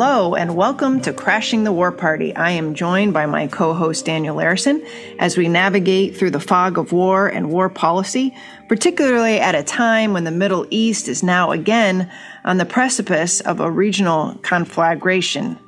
Hello, 0.00 0.36
and 0.36 0.54
welcome 0.54 1.00
to 1.00 1.12
Crashing 1.12 1.64
the 1.64 1.72
War 1.72 1.90
Party. 1.90 2.32
I 2.32 2.52
am 2.52 2.76
joined 2.76 3.12
by 3.12 3.26
my 3.26 3.48
co 3.48 3.74
host 3.74 4.04
Daniel 4.04 4.36
Larison 4.36 4.86
as 5.18 5.36
we 5.36 5.48
navigate 5.48 6.16
through 6.16 6.30
the 6.30 6.38
fog 6.38 6.78
of 6.78 6.92
war 6.92 7.26
and 7.26 7.50
war 7.50 7.68
policy, 7.68 8.32
particularly 8.68 9.40
at 9.40 9.56
a 9.56 9.64
time 9.64 10.12
when 10.12 10.22
the 10.22 10.30
Middle 10.30 10.68
East 10.70 11.08
is 11.08 11.24
now 11.24 11.50
again 11.50 12.08
on 12.44 12.58
the 12.58 12.64
precipice 12.64 13.40
of 13.40 13.58
a 13.58 13.68
regional 13.68 14.36
conflagration. 14.42 15.58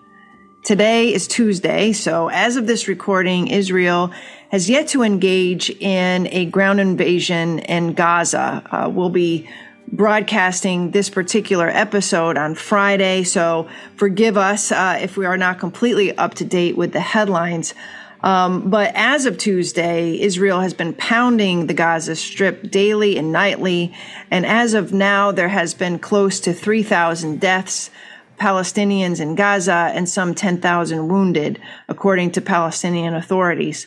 Today 0.62 1.12
is 1.12 1.26
Tuesday, 1.26 1.92
so 1.92 2.28
as 2.28 2.54
of 2.54 2.68
this 2.68 2.86
recording, 2.86 3.48
Israel 3.48 4.12
has 4.52 4.70
yet 4.70 4.86
to 4.88 5.02
engage 5.02 5.70
in 5.70 6.28
a 6.28 6.44
ground 6.44 6.78
invasion 6.78 7.58
in 7.58 7.94
Gaza. 7.94 8.62
Uh, 8.70 8.88
we'll 8.88 9.10
be 9.10 9.48
broadcasting 9.92 10.92
this 10.92 11.10
particular 11.10 11.68
episode 11.68 12.38
on 12.38 12.54
Friday, 12.54 13.24
so 13.24 13.68
forgive 13.96 14.36
us 14.36 14.70
uh, 14.72 14.98
if 15.00 15.16
we 15.16 15.26
are 15.26 15.36
not 15.36 15.58
completely 15.58 16.16
up 16.16 16.34
to 16.34 16.44
date 16.44 16.76
with 16.76 16.92
the 16.92 17.00
headlines. 17.00 17.74
Um, 18.22 18.68
but 18.68 18.92
as 18.94 19.26
of 19.26 19.38
Tuesday, 19.38 20.20
Israel 20.20 20.60
has 20.60 20.74
been 20.74 20.92
pounding 20.92 21.66
the 21.66 21.74
Gaza 21.74 22.16
Strip 22.16 22.70
daily 22.70 23.16
and 23.16 23.32
nightly. 23.32 23.94
And 24.30 24.44
as 24.44 24.74
of 24.74 24.92
now, 24.92 25.32
there 25.32 25.48
has 25.48 25.72
been 25.72 25.98
close 25.98 26.38
to 26.40 26.52
3,000 26.52 27.40
deaths, 27.40 27.90
Palestinians 28.38 29.20
in 29.20 29.34
Gaza, 29.34 29.90
and 29.94 30.08
some 30.08 30.34
10,000 30.34 31.08
wounded, 31.08 31.60
according 31.88 32.32
to 32.32 32.40
Palestinian 32.40 33.14
authorities. 33.14 33.86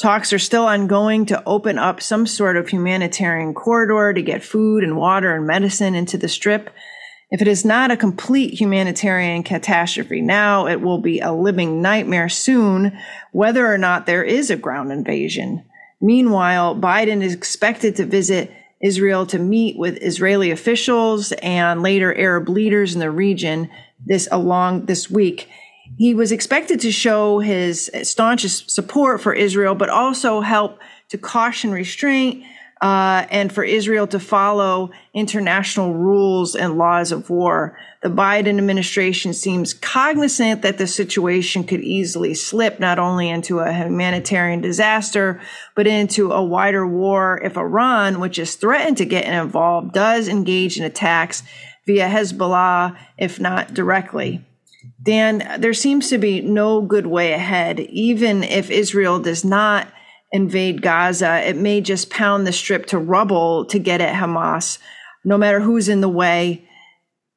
Talks 0.00 0.32
are 0.32 0.40
still 0.40 0.66
ongoing 0.66 1.24
to 1.26 1.42
open 1.46 1.78
up 1.78 2.02
some 2.02 2.26
sort 2.26 2.56
of 2.56 2.68
humanitarian 2.68 3.54
corridor 3.54 4.12
to 4.12 4.22
get 4.22 4.42
food 4.42 4.82
and 4.82 4.96
water 4.96 5.36
and 5.36 5.46
medicine 5.46 5.94
into 5.94 6.18
the 6.18 6.28
strip. 6.28 6.70
If 7.30 7.40
it 7.40 7.46
is 7.46 7.64
not 7.64 7.92
a 7.92 7.96
complete 7.96 8.60
humanitarian 8.60 9.44
catastrophe 9.44 10.20
now, 10.20 10.66
it 10.66 10.80
will 10.80 10.98
be 10.98 11.20
a 11.20 11.32
living 11.32 11.80
nightmare 11.80 12.28
soon, 12.28 12.98
whether 13.30 13.72
or 13.72 13.78
not 13.78 14.06
there 14.06 14.24
is 14.24 14.50
a 14.50 14.56
ground 14.56 14.90
invasion. 14.90 15.64
Meanwhile, 16.00 16.74
Biden 16.74 17.22
is 17.22 17.32
expected 17.32 17.94
to 17.96 18.04
visit 18.04 18.50
Israel 18.82 19.26
to 19.26 19.38
meet 19.38 19.78
with 19.78 20.02
Israeli 20.02 20.50
officials 20.50 21.30
and 21.40 21.82
later 21.82 22.12
Arab 22.18 22.48
leaders 22.48 22.94
in 22.94 23.00
the 23.00 23.10
region 23.12 23.70
this 24.04 24.28
along 24.32 24.86
this 24.86 25.08
week 25.08 25.48
he 25.96 26.14
was 26.14 26.32
expected 26.32 26.80
to 26.80 26.92
show 26.92 27.38
his 27.38 27.90
staunchest 28.02 28.70
support 28.70 29.20
for 29.20 29.32
Israel, 29.32 29.74
but 29.74 29.90
also 29.90 30.40
help 30.40 30.78
to 31.10 31.18
caution 31.18 31.72
restraint 31.72 32.44
uh, 32.80 33.26
and 33.30 33.52
for 33.52 33.64
Israel 33.64 34.06
to 34.06 34.18
follow 34.18 34.90
international 35.14 35.94
rules 35.94 36.54
and 36.54 36.76
laws 36.76 37.12
of 37.12 37.30
war. 37.30 37.78
The 38.02 38.10
Biden 38.10 38.58
administration 38.58 39.32
seems 39.32 39.72
cognizant 39.72 40.62
that 40.62 40.76
the 40.76 40.86
situation 40.86 41.64
could 41.64 41.80
easily 41.80 42.34
slip 42.34 42.80
not 42.80 42.98
only 42.98 43.30
into 43.30 43.60
a 43.60 43.72
humanitarian 43.72 44.60
disaster, 44.60 45.40
but 45.74 45.86
into 45.86 46.32
a 46.32 46.44
wider 46.44 46.86
war 46.86 47.40
if 47.42 47.56
Iran, 47.56 48.20
which 48.20 48.38
is 48.38 48.56
threatened 48.56 48.98
to 48.98 49.06
get 49.06 49.24
involved, 49.24 49.94
does 49.94 50.28
engage 50.28 50.76
in 50.76 50.84
attacks 50.84 51.42
via 51.86 52.08
Hezbollah, 52.08 52.98
if 53.16 53.40
not 53.40 53.72
directly. 53.72 54.44
Dan, 55.02 55.60
there 55.60 55.74
seems 55.74 56.08
to 56.08 56.18
be 56.18 56.40
no 56.40 56.80
good 56.80 57.06
way 57.06 57.32
ahead. 57.32 57.80
Even 57.80 58.42
if 58.42 58.70
Israel 58.70 59.18
does 59.18 59.44
not 59.44 59.88
invade 60.32 60.82
Gaza, 60.82 61.48
it 61.48 61.56
may 61.56 61.80
just 61.80 62.10
pound 62.10 62.46
the 62.46 62.52
strip 62.52 62.86
to 62.86 62.98
rubble 62.98 63.66
to 63.66 63.78
get 63.78 64.00
at 64.00 64.14
Hamas, 64.14 64.78
no 65.24 65.38
matter 65.38 65.60
who's 65.60 65.88
in 65.88 66.00
the 66.00 66.08
way. 66.08 66.66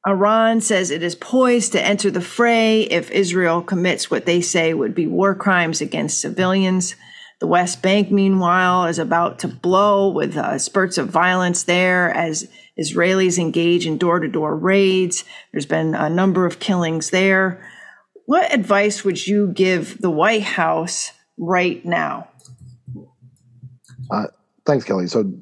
Iran 0.06 0.60
says 0.60 0.90
it 0.90 1.02
is 1.02 1.14
poised 1.14 1.72
to 1.72 1.82
enter 1.82 2.10
the 2.10 2.20
fray 2.20 2.82
if 2.82 3.10
Israel 3.10 3.62
commits 3.62 4.10
what 4.10 4.26
they 4.26 4.40
say 4.40 4.72
would 4.72 4.94
be 4.94 5.06
war 5.06 5.34
crimes 5.34 5.80
against 5.80 6.20
civilians. 6.20 6.96
The 7.40 7.46
West 7.46 7.82
Bank, 7.82 8.10
meanwhile, 8.10 8.86
is 8.86 8.98
about 8.98 9.38
to 9.40 9.48
blow 9.48 10.08
with 10.08 10.36
uh, 10.36 10.58
spurts 10.58 10.98
of 10.98 11.08
violence 11.08 11.64
there 11.64 12.10
as 12.10 12.48
Israelis 12.80 13.38
engage 13.38 13.86
in 13.86 13.98
door 13.98 14.20
to 14.20 14.28
door 14.28 14.56
raids. 14.56 15.24
There's 15.52 15.66
been 15.66 15.94
a 15.94 16.08
number 16.08 16.46
of 16.46 16.60
killings 16.60 17.10
there. 17.10 17.60
What 18.26 18.52
advice 18.52 19.04
would 19.04 19.26
you 19.26 19.48
give 19.48 20.00
the 20.00 20.10
White 20.10 20.42
House 20.42 21.12
right 21.36 21.84
now? 21.84 22.28
Uh, 24.10 24.26
thanks, 24.66 24.84
Kelley. 24.84 25.06
So, 25.06 25.32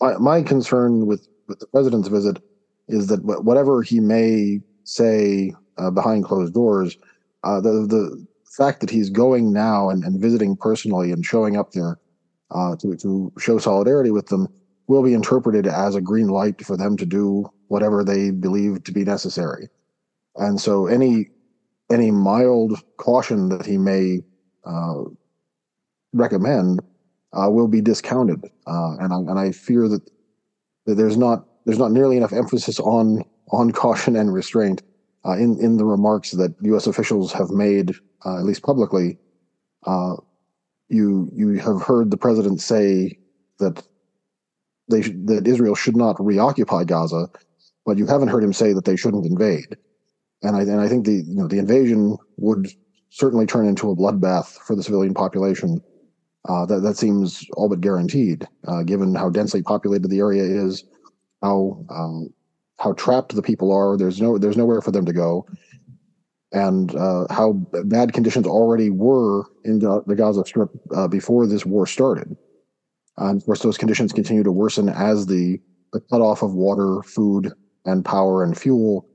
my, 0.00 0.16
my 0.18 0.42
concern 0.42 1.06
with, 1.06 1.26
with 1.48 1.58
the 1.58 1.66
president's 1.66 2.08
visit 2.08 2.42
is 2.88 3.08
that 3.08 3.24
whatever 3.24 3.82
he 3.82 4.00
may 4.00 4.60
say 4.84 5.52
uh, 5.76 5.90
behind 5.90 6.24
closed 6.24 6.54
doors, 6.54 6.96
uh, 7.44 7.60
the 7.60 7.86
the 7.88 8.26
fact 8.44 8.80
that 8.80 8.90
he's 8.90 9.10
going 9.10 9.52
now 9.52 9.88
and, 9.88 10.02
and 10.04 10.20
visiting 10.20 10.56
personally 10.56 11.12
and 11.12 11.24
showing 11.24 11.56
up 11.56 11.72
there 11.72 11.98
uh, 12.50 12.76
to 12.76 12.96
to 12.96 13.32
show 13.38 13.58
solidarity 13.58 14.10
with 14.10 14.26
them 14.26 14.48
will 14.88 15.02
be 15.02 15.14
interpreted 15.14 15.66
as 15.66 15.94
a 15.94 16.00
green 16.00 16.28
light 16.28 16.64
for 16.64 16.76
them 16.76 16.96
to 16.96 17.06
do 17.06 17.48
whatever 17.68 18.02
they 18.02 18.30
believe 18.30 18.82
to 18.84 18.92
be 18.92 19.04
necessary. 19.04 19.68
And 20.36 20.60
so 20.60 20.86
any 20.86 21.28
any 21.90 22.10
mild 22.10 22.82
caution 22.96 23.48
that 23.50 23.64
he 23.64 23.78
may 23.78 24.20
uh, 24.64 25.04
recommend 26.12 26.80
uh, 27.32 27.48
will 27.50 27.68
be 27.68 27.80
discounted, 27.80 28.44
uh, 28.66 28.96
and 28.98 29.12
I, 29.12 29.16
and 29.16 29.38
I 29.38 29.52
fear 29.52 29.88
that, 29.88 30.02
that 30.86 30.96
there's 30.96 31.16
not 31.16 31.46
there's 31.64 31.78
not 31.78 31.92
nearly 31.92 32.16
enough 32.16 32.32
emphasis 32.32 32.80
on 32.80 33.24
on 33.52 33.70
caution 33.84 34.16
and 34.16 34.32
restraint 34.32 34.82
uh, 35.24 35.32
in 35.32 35.58
in 35.60 35.76
the 35.76 35.84
remarks 35.84 36.32
that 36.32 36.54
U.S. 36.62 36.86
officials 36.86 37.32
have 37.32 37.50
made, 37.50 37.92
uh, 38.24 38.38
at 38.38 38.44
least 38.44 38.62
publicly. 38.62 39.18
Uh, 39.86 40.16
you 40.88 41.30
you 41.34 41.58
have 41.58 41.82
heard 41.82 42.10
the 42.10 42.16
president 42.16 42.60
say 42.60 43.18
that 43.58 43.86
they 44.88 45.02
sh- 45.02 45.12
that 45.24 45.46
Israel 45.46 45.74
should 45.74 45.96
not 45.96 46.16
reoccupy 46.24 46.84
Gaza, 46.84 47.28
but 47.86 47.98
you 47.98 48.06
haven't 48.06 48.28
heard 48.28 48.44
him 48.44 48.52
say 48.52 48.72
that 48.72 48.84
they 48.84 48.96
shouldn't 48.96 49.26
invade. 49.26 49.76
And 50.42 50.56
I 50.56 50.62
and 50.62 50.80
I 50.80 50.88
think 50.88 51.06
the 51.06 51.24
you 51.26 51.34
know 51.34 51.48
the 51.48 51.58
invasion 51.58 52.16
would 52.36 52.68
certainly 53.10 53.46
turn 53.46 53.66
into 53.66 53.90
a 53.90 53.96
bloodbath 53.96 54.58
for 54.58 54.76
the 54.76 54.82
civilian 54.82 55.14
population. 55.14 55.80
Uh, 56.48 56.64
that 56.66 56.80
that 56.80 56.96
seems 56.96 57.44
all 57.56 57.68
but 57.68 57.80
guaranteed, 57.80 58.46
uh, 58.66 58.82
given 58.82 59.14
how 59.14 59.28
densely 59.28 59.62
populated 59.62 60.08
the 60.08 60.18
area 60.20 60.42
is, 60.42 60.84
how 61.42 61.84
um, 61.90 62.28
how 62.78 62.92
trapped 62.92 63.34
the 63.34 63.42
people 63.42 63.72
are. 63.72 63.96
There's 63.96 64.20
no 64.20 64.38
there's 64.38 64.56
nowhere 64.56 64.80
for 64.80 64.92
them 64.92 65.04
to 65.04 65.12
go, 65.12 65.46
and 66.52 66.94
uh, 66.94 67.26
how 67.30 67.52
bad 67.84 68.12
conditions 68.12 68.46
already 68.46 68.90
were 68.90 69.44
in 69.64 69.80
the 69.80 70.14
Gaza 70.16 70.44
Strip 70.46 70.70
uh, 70.94 71.08
before 71.08 71.46
this 71.46 71.66
war 71.66 71.86
started. 71.86 72.36
And 73.18 73.40
of 73.40 73.44
course, 73.44 73.62
those 73.62 73.78
conditions 73.78 74.12
continue 74.12 74.42
to 74.42 74.52
worsen 74.52 74.88
as 74.88 75.26
the, 75.26 75.60
the 75.92 76.00
cutoff 76.00 76.42
of 76.42 76.54
water, 76.54 77.02
food, 77.02 77.52
and 77.84 78.04
power 78.04 78.44
and 78.44 78.56
fuel 78.56 79.08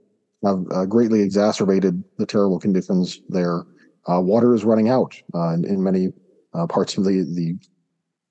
have 0.43 0.65
uh, 0.71 0.85
greatly 0.85 1.21
exacerbated 1.21 2.03
the 2.17 2.25
terrible 2.25 2.59
conditions 2.59 3.21
there. 3.29 3.63
Uh, 4.11 4.19
water 4.19 4.53
is 4.53 4.65
running 4.65 4.89
out 4.89 5.15
uh, 5.33 5.53
in, 5.53 5.63
in, 5.65 5.81
many 5.81 6.09
uh, 6.53 6.67
parts 6.67 6.97
of 6.97 7.05
the, 7.05 7.23
the 7.33 7.57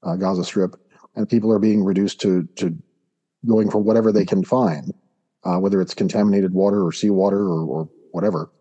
uh, 0.07 0.17
Gaza 0.17 0.45
Strip, 0.45 0.77
and 1.17 1.29
people 1.29 1.51
are 1.51 1.59
being 1.59 1.83
reduced 1.83 2.21
to, 2.21 2.47
to 2.57 2.77
going 3.47 3.71
for 3.71 3.79
whatever 3.79 4.13
they 4.13 4.27
can 4.27 4.45
find, 4.45 4.93
uh, 5.45 5.57
whether 5.57 5.81
it's 5.81 5.95
contaminated 5.95 6.53
water 6.53 6.85
or 6.85 6.93
seawater 6.93 7.49
or, 7.49 7.65
or 7.65 7.89
whatever. 8.11 8.53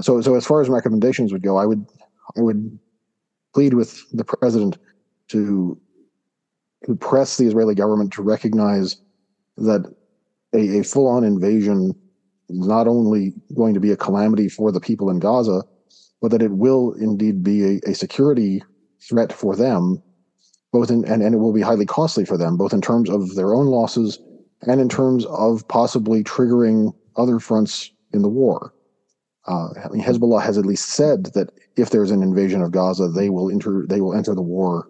so, 0.00 0.22
so 0.22 0.34
as 0.34 0.46
far 0.46 0.62
as 0.62 0.70
recommendations 0.70 1.32
would 1.32 1.42
go, 1.42 1.58
I 1.58 1.66
would 1.66 1.84
I 2.36 2.40
would 2.40 2.78
plead 3.54 3.74
with 3.74 4.04
the 4.12 4.24
president 4.24 4.78
to 5.28 5.78
to 6.86 6.94
press 6.94 7.36
the 7.36 7.46
Israeli 7.46 7.74
government 7.74 8.12
to 8.14 8.22
recognize 8.22 8.96
that 9.56 9.92
a, 10.54 10.78
a 10.78 10.84
full 10.84 11.06
on 11.08 11.24
invasion 11.24 11.94
is 12.48 12.66
not 12.66 12.86
only 12.86 13.34
going 13.54 13.74
to 13.74 13.80
be 13.80 13.90
a 13.90 13.96
calamity 13.96 14.48
for 14.48 14.72
the 14.72 14.80
people 14.80 15.10
in 15.10 15.18
Gaza, 15.18 15.62
but 16.20 16.30
that 16.30 16.42
it 16.42 16.52
will 16.52 16.92
indeed 16.94 17.42
be 17.42 17.64
a, 17.64 17.90
a 17.90 17.94
security 17.94 18.62
threat 19.00 19.32
for 19.32 19.54
them, 19.54 20.02
both 20.72 20.90
in, 20.90 21.04
and, 21.04 21.22
and 21.22 21.34
it 21.34 21.38
will 21.38 21.52
be 21.52 21.60
highly 21.60 21.86
costly 21.86 22.24
for 22.24 22.36
them, 22.36 22.56
both 22.56 22.72
in 22.72 22.80
terms 22.80 23.10
of 23.10 23.34
their 23.34 23.54
own 23.54 23.66
losses 23.66 24.18
and 24.62 24.80
in 24.80 24.88
terms 24.88 25.24
of 25.26 25.66
possibly 25.68 26.24
triggering 26.24 26.92
other 27.16 27.38
fronts 27.38 27.90
in 28.12 28.22
the 28.22 28.28
war. 28.28 28.72
Uh, 29.46 29.68
I 29.84 29.88
mean, 29.88 30.02
Hezbollah 30.02 30.42
has 30.42 30.58
at 30.58 30.66
least 30.66 30.90
said 30.90 31.26
that 31.34 31.50
if 31.76 31.90
there's 31.90 32.10
an 32.10 32.22
invasion 32.22 32.62
of 32.62 32.72
Gaza, 32.72 33.08
they 33.08 33.30
will 33.30 33.50
enter 33.50 33.86
they 33.88 34.00
will 34.00 34.14
enter 34.14 34.34
the 34.34 34.42
war 34.42 34.88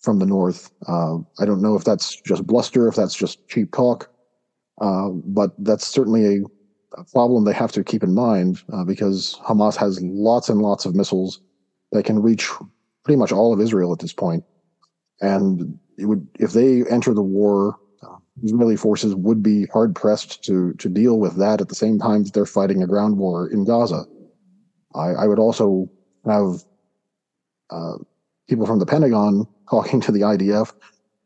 from 0.00 0.18
the 0.18 0.26
north. 0.26 0.70
Uh, 0.86 1.18
I 1.38 1.44
don't 1.44 1.62
know 1.62 1.76
if 1.76 1.84
that's 1.84 2.20
just 2.22 2.46
bluster, 2.46 2.88
if 2.88 2.94
that's 2.94 3.14
just 3.14 3.46
cheap 3.48 3.72
talk, 3.72 4.10
uh, 4.80 5.08
but 5.08 5.50
that's 5.58 5.86
certainly 5.86 6.24
a, 6.26 7.00
a, 7.00 7.04
problem 7.12 7.44
they 7.44 7.52
have 7.52 7.72
to 7.72 7.84
keep 7.84 8.02
in 8.02 8.14
mind 8.14 8.62
uh, 8.72 8.84
because 8.84 9.38
Hamas 9.44 9.76
has 9.76 10.00
lots 10.02 10.48
and 10.48 10.62
lots 10.62 10.84
of 10.84 10.94
missiles 10.94 11.40
that 11.92 12.04
can 12.04 12.22
reach 12.22 12.48
pretty 13.04 13.18
much 13.18 13.32
all 13.32 13.52
of 13.52 13.60
Israel 13.60 13.92
at 13.92 13.98
this 13.98 14.12
point. 14.12 14.44
And 15.20 15.78
it 15.98 16.06
would, 16.06 16.26
if 16.38 16.52
they 16.52 16.84
enter 16.84 17.12
the 17.12 17.22
war 17.22 17.78
Israeli 18.42 18.76
forces 18.76 19.14
would 19.14 19.42
be 19.42 19.66
hard 19.66 19.94
pressed 19.94 20.42
to 20.44 20.72
to 20.74 20.88
deal 20.88 21.18
with 21.18 21.36
that 21.36 21.60
at 21.60 21.68
the 21.68 21.74
same 21.74 21.98
time 21.98 22.24
that 22.24 22.32
they're 22.32 22.46
fighting 22.46 22.82
a 22.82 22.86
ground 22.86 23.18
war 23.18 23.48
in 23.48 23.64
Gaza. 23.64 24.04
I, 24.94 25.10
I 25.10 25.26
would 25.26 25.38
also 25.38 25.90
have 26.24 26.64
uh, 27.70 27.98
people 28.50 28.66
from 28.66 28.80
the 28.80 28.86
Pentagon 28.86 29.46
talking 29.70 30.00
to 30.02 30.12
the 30.12 30.20
IDF 30.20 30.72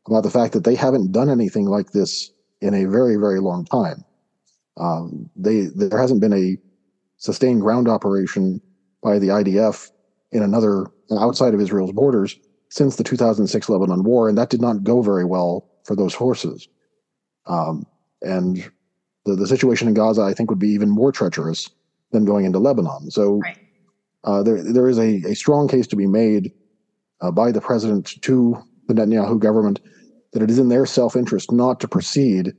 about 0.07 0.21
the 0.21 0.29
fact 0.29 0.53
that 0.53 0.63
they 0.63 0.75
haven't 0.75 1.11
done 1.11 1.29
anything 1.29 1.65
like 1.65 1.91
this 1.91 2.31
in 2.61 2.73
a 2.73 2.85
very 2.85 3.17
very 3.17 3.39
long 3.41 3.65
time. 3.65 4.05
Um, 4.77 5.29
they 5.35 5.63
there 5.75 5.99
hasn't 5.99 6.21
been 6.21 6.33
a 6.33 6.57
sustained 7.17 7.61
ground 7.61 7.89
operation 7.89 8.61
by 9.01 9.19
the 9.19 9.27
IDF 9.27 9.89
in 10.31 10.43
another 10.43 10.85
outside 11.11 11.53
of 11.53 11.61
Israel's 11.61 11.91
borders 11.91 12.37
since 12.69 12.95
the 12.95 13.03
2006 13.03 13.69
Lebanon 13.69 14.03
war, 14.03 14.29
and 14.29 14.37
that 14.37 14.49
did 14.49 14.61
not 14.61 14.83
go 14.83 15.01
very 15.01 15.25
well 15.25 15.67
for 15.83 15.95
those 15.95 16.13
forces. 16.13 16.67
Um, 17.47 17.85
and 18.21 18.69
the, 19.25 19.35
the 19.35 19.47
situation 19.47 19.87
in 19.87 19.93
Gaza, 19.93 20.21
I 20.23 20.33
think, 20.33 20.49
would 20.49 20.59
be 20.59 20.69
even 20.69 20.89
more 20.89 21.11
treacherous 21.11 21.69
than 22.11 22.25
going 22.25 22.45
into 22.45 22.59
Lebanon. 22.59 23.11
So 23.11 23.37
right. 23.37 23.57
uh, 24.23 24.43
there, 24.43 24.61
there 24.61 24.89
is 24.89 24.97
a, 24.97 25.21
a 25.27 25.35
strong 25.35 25.67
case 25.67 25.87
to 25.87 25.95
be 25.95 26.07
made 26.07 26.51
uh, 27.21 27.31
by 27.31 27.51
the 27.51 27.61
president 27.61 28.21
to 28.21 28.57
the 28.87 28.93
Netanyahu 28.93 29.39
government 29.39 29.79
that 30.33 30.43
it 30.43 30.49
is 30.49 30.59
in 30.59 30.69
their 30.69 30.85
self 30.85 31.15
interest 31.15 31.51
not 31.51 31.79
to 31.79 31.87
proceed 31.87 32.53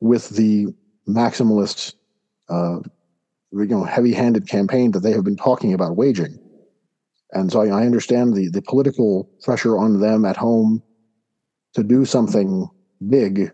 with 0.00 0.30
the 0.30 0.66
maximalist, 1.08 1.94
uh, 2.48 2.78
you 3.52 3.66
know, 3.66 3.84
heavy 3.84 4.12
handed 4.12 4.48
campaign 4.48 4.90
that 4.92 5.00
they 5.00 5.12
have 5.12 5.24
been 5.24 5.36
talking 5.36 5.72
about 5.72 5.96
waging. 5.96 6.38
And 7.32 7.50
so 7.50 7.62
I, 7.62 7.68
I 7.68 7.86
understand 7.86 8.34
the, 8.34 8.48
the 8.48 8.62
political 8.62 9.30
pressure 9.42 9.78
on 9.78 10.00
them 10.00 10.24
at 10.24 10.36
home 10.36 10.82
to 11.74 11.82
do 11.82 12.04
something 12.04 12.68
big 13.08 13.50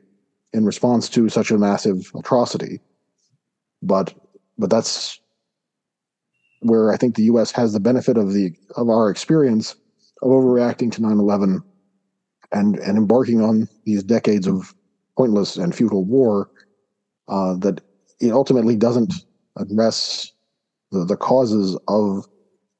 in 0.52 0.64
response 0.64 1.08
to 1.10 1.28
such 1.28 1.50
a 1.50 1.58
massive 1.58 2.10
atrocity. 2.16 2.80
But 3.82 4.14
but 4.58 4.70
that's 4.70 5.20
where 6.60 6.92
I 6.92 6.96
think 6.96 7.14
the 7.14 7.24
U.S. 7.24 7.52
has 7.52 7.72
the 7.72 7.80
benefit 7.80 8.16
of 8.16 8.32
the 8.32 8.52
of 8.76 8.88
our 8.88 9.08
experience 9.10 9.76
of 10.22 10.30
overreacting 10.30 10.92
to 10.92 11.00
9/11 11.00 11.62
and 12.52 12.78
and 12.78 12.98
embarking 12.98 13.40
on 13.42 13.68
these 13.84 14.02
decades 14.02 14.46
of 14.46 14.74
pointless 15.16 15.56
and 15.56 15.74
futile 15.74 16.04
war. 16.04 16.50
Uh, 17.28 17.54
that 17.56 17.82
it 18.20 18.32
ultimately 18.32 18.74
doesn't 18.74 19.12
address 19.56 20.32
the, 20.90 21.04
the 21.04 21.16
causes 21.16 21.78
of 21.88 22.26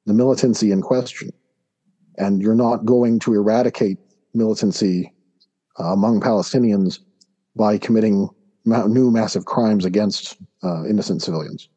the 0.07 0.15
militancy 0.15 0.73
in 0.73 0.81
question. 0.81 1.31
And 2.17 2.41
you're 2.41 2.55
not 2.55 2.85
going 2.85 3.19
to 3.21 3.35
eradicate 3.35 3.99
militancy 4.35 5.13
uh, 5.79 5.93
among 5.93 6.21
Palestinians 6.21 6.99
by 7.55 7.79
committing 7.79 8.29
ma- 8.65 8.87
new 8.87 9.11
massive 9.11 9.45
crimes 9.45 9.85
against 9.85 10.37
uh, 10.65 10.85
innocent 10.87 11.23
civilians. 11.23 11.69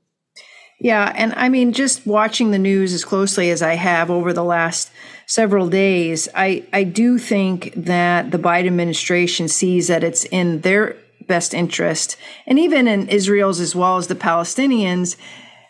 Yeah, 0.79 1.13
and 1.15 1.33
I 1.35 1.49
mean, 1.49 1.73
just 1.73 2.07
watching 2.07 2.49
the 2.49 2.57
news 2.57 2.91
as 2.93 3.05
closely 3.05 3.51
as 3.51 3.61
I 3.61 3.75
have 3.75 4.09
over 4.09 4.33
the 4.33 4.43
last 4.43 4.91
several 5.31 5.69
days, 5.69 6.27
I, 6.35 6.65
I 6.73 6.83
do 6.83 7.17
think 7.17 7.71
that 7.77 8.31
the 8.31 8.37
Biden 8.37 8.67
administration 8.67 9.47
sees 9.47 9.87
that 9.87 10.03
it's 10.03 10.25
in 10.25 10.59
their 10.59 10.97
best 11.25 11.53
interest, 11.53 12.17
and 12.45 12.59
even 12.59 12.85
in 12.85 13.07
Israel's 13.07 13.61
as 13.61 13.73
well 13.73 13.95
as 13.95 14.07
the 14.07 14.15
Palestinians, 14.15 15.15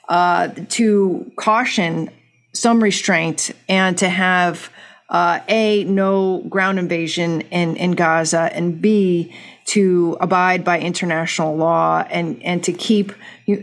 uh, 0.09 0.47
to 0.69 1.31
caution 1.35 2.09
some 2.53 2.81
restraint 2.81 3.51
and 3.69 3.99
to 3.99 4.09
have 4.09 4.71
uh, 5.11 5.41
a 5.49 5.83
no 5.83 6.39
ground 6.49 6.79
invasion 6.79 7.41
in 7.51 7.75
in 7.75 7.91
Gaza 7.91 8.49
and 8.53 8.81
b 8.81 9.33
to 9.65 10.17
abide 10.19 10.63
by 10.63 10.79
international 10.79 11.55
law 11.55 12.03
and 12.09 12.41
and 12.43 12.63
to 12.63 12.73
keep 12.73 13.11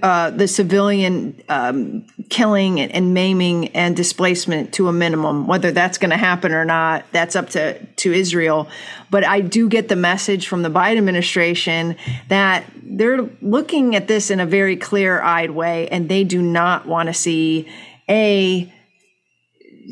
uh, 0.03 0.31
the 0.31 0.47
civilian 0.47 1.41
um, 1.49 2.05
killing 2.29 2.79
and, 2.79 2.93
and, 2.93 3.15
maiming 3.15 3.69
and 3.69 3.97
displacement 3.97 4.73
to 4.75 4.89
a 4.89 4.93
minimum. 4.93 5.47
Whether 5.47 5.73
that's 5.73 5.97
going 5.97 6.11
to 6.11 6.17
happen 6.17 6.53
or 6.53 6.65
not, 6.65 7.05
that's 7.13 7.35
up 7.35 7.51
to 7.51 7.79
to 7.79 8.13
Israel. 8.13 8.69
But 9.11 9.25
I 9.25 9.41
do 9.41 9.69
get 9.69 9.89
the 9.89 9.97
message 9.97 10.47
from 10.47 10.63
the 10.63 10.71
Biden 10.71 10.99
administration 10.99 11.97
that 12.29 12.65
they're 12.83 13.23
looking 13.41 13.97
at 13.97 14.07
this 14.07 14.31
in 14.31 14.41
a 14.41 14.47
very 14.47 14.77
clear 14.77 15.21
eyed 15.23 15.51
way, 15.51 15.89
and 15.89 16.09
they 16.09 16.25
do 16.25 16.43
not 16.43 16.87
want 16.87 17.09
to 17.09 17.15
see 17.15 17.67
a 18.09 18.73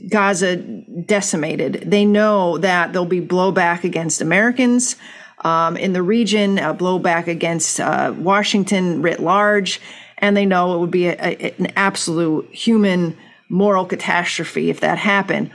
Gaza 0.09 0.57
decimated. 0.57 1.85
They 1.87 2.05
know 2.05 2.59
that 2.59 2.93
there'll 2.93 3.07
be 3.07 3.21
blowback 3.21 3.85
against 3.85 4.21
Americans 4.21 4.97
um, 5.45 5.77
in 5.77 5.93
the 5.93 6.03
region, 6.03 6.57
blowback 6.57 7.27
against 7.27 7.81
uh, 7.81 8.15
Washington 8.17 9.03
writ 9.03 9.21
large, 9.21 9.81
and 10.19 10.37
they 10.37 10.47
know 10.47 10.75
it 10.75 10.79
would 10.81 10.91
be 10.91 11.07
a, 11.07 11.15
a, 11.15 11.55
an 11.59 11.73
absolute 11.77 12.49
human 12.53 13.17
moral 13.49 13.85
catastrophe 13.85 14.71
if 14.71 14.81
that 14.81 14.99
happened. 14.99 15.51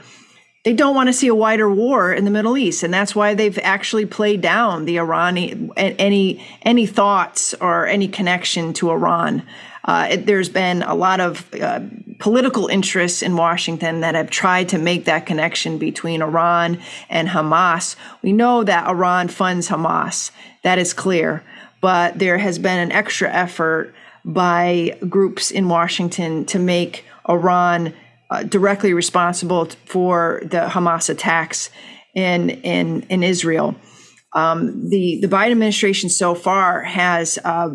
They 0.64 0.74
don't 0.74 0.94
want 0.94 1.08
to 1.08 1.12
see 1.12 1.26
a 1.26 1.34
wider 1.34 1.68
war 1.68 2.12
in 2.12 2.24
the 2.24 2.30
Middle 2.30 2.56
East, 2.56 2.84
and 2.84 2.94
that's 2.94 3.16
why 3.16 3.34
they've 3.34 3.58
actually 3.62 4.06
played 4.06 4.40
down 4.40 4.84
the 4.84 4.98
Iranian 5.00 5.72
any 5.76 6.46
any 6.62 6.86
thoughts 6.86 7.52
or 7.54 7.86
any 7.86 8.06
connection 8.06 8.72
to 8.74 8.90
Iran. 8.90 9.42
Uh, 9.84 10.08
it, 10.12 10.26
there's 10.26 10.48
been 10.48 10.82
a 10.82 10.94
lot 10.94 11.18
of 11.18 11.52
uh, 11.54 11.80
political 12.20 12.68
interests 12.68 13.22
in 13.22 13.34
Washington 13.34 14.00
that 14.00 14.14
have 14.14 14.30
tried 14.30 14.68
to 14.68 14.78
make 14.78 15.06
that 15.06 15.26
connection 15.26 15.78
between 15.78 16.22
Iran 16.22 16.80
and 17.10 17.28
Hamas. 17.28 17.96
We 18.22 18.32
know 18.32 18.62
that 18.62 18.86
Iran 18.86 19.26
funds 19.26 19.68
Hamas. 19.68 20.30
That 20.62 20.78
is 20.78 20.92
clear. 20.92 21.42
But 21.80 22.20
there 22.20 22.38
has 22.38 22.60
been 22.60 22.78
an 22.78 22.92
extra 22.92 23.28
effort 23.28 23.92
by 24.24 24.96
groups 25.08 25.50
in 25.50 25.68
Washington 25.68 26.44
to 26.44 26.60
make 26.60 27.04
Iran 27.28 27.92
uh, 28.32 28.42
directly 28.44 28.94
responsible 28.94 29.68
for 29.84 30.40
the 30.44 30.66
Hamas 30.68 31.10
attacks 31.10 31.70
in 32.14 32.50
in 32.50 33.02
in 33.10 33.22
Israel. 33.22 33.74
Um, 34.34 34.88
the 34.88 35.18
the 35.20 35.28
Biden 35.28 35.52
administration 35.52 36.08
so 36.08 36.34
far 36.34 36.82
has 36.82 37.38
uh, 37.44 37.70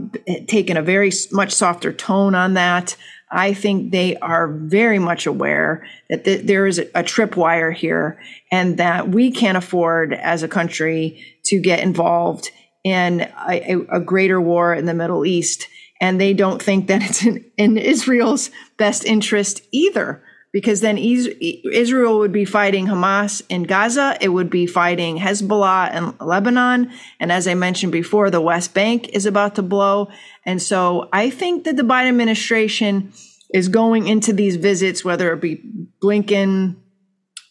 taken 0.48 0.76
a 0.76 0.82
very 0.82 1.12
much 1.32 1.52
softer 1.52 1.94
tone 1.94 2.34
on 2.34 2.56
that. 2.56 2.96
I 3.30 3.54
think 3.54 3.92
they 3.92 4.16
are 4.18 4.48
very 4.48 5.00
much 5.00 5.28
aware 5.28 5.86
that 6.10 6.24
th- 6.24 6.46
there 6.46 6.66
is 6.66 6.80
a, 6.80 6.86
a 6.96 7.04
tripwire 7.04 7.74
here 7.74 8.20
and 8.52 8.78
that 8.78 9.10
we 9.10 9.32
can't 9.32 9.58
afford 9.58 10.14
as 10.14 10.44
a 10.44 10.48
country 10.48 11.24
to 11.46 11.60
get 11.60 11.82
involved 11.82 12.50
in 12.84 13.22
a, 13.50 13.74
a, 13.74 13.98
a 13.98 14.00
greater 14.00 14.40
war 14.40 14.74
in 14.74 14.86
the 14.86 14.94
Middle 14.94 15.26
East. 15.26 15.68
And 16.00 16.22
they 16.22 16.34
don't 16.34 16.62
think 16.62 16.88
that 16.88 17.04
it's 17.04 17.26
in, 17.26 17.44
in 17.58 17.78
Israel's 17.78 18.50
best 18.78 19.04
interest 19.04 19.62
either 19.72 20.24
because 20.52 20.82
then 20.82 20.98
Israel 20.98 22.20
would 22.20 22.32
be 22.32 22.46
fighting 22.46 22.88
Hamas 22.88 23.42
in 23.50 23.64
Gaza. 23.64 24.18
It 24.22 24.30
would 24.30 24.50
be 24.50 24.66
fighting 24.66 25.18
Hezbollah 25.18 25.94
in 25.94 26.26
Lebanon. 26.26 26.92
And 27.20 27.32
as 27.32 27.48
I 27.48 27.54
mentioned 27.54 27.92
before, 27.92 28.30
the 28.30 28.42
West 28.42 28.74
Bank 28.74 29.10
is 29.10 29.26
about 29.26 29.56
to 29.56 29.62
blow. 29.62 30.10
And 30.46 30.62
so 30.62 31.10
I 31.12 31.30
think 31.30 31.66
that 31.66 31.76
the 31.76 31.84
Biden 31.84 32.08
administration 32.10 33.12
is 33.54 33.68
going 33.68 34.08
into 34.08 34.34
these 34.34 34.56
visits, 34.56 35.04
whether 35.04 35.34
it 35.34 35.42
be 35.42 35.62
Blinken 36.02 36.78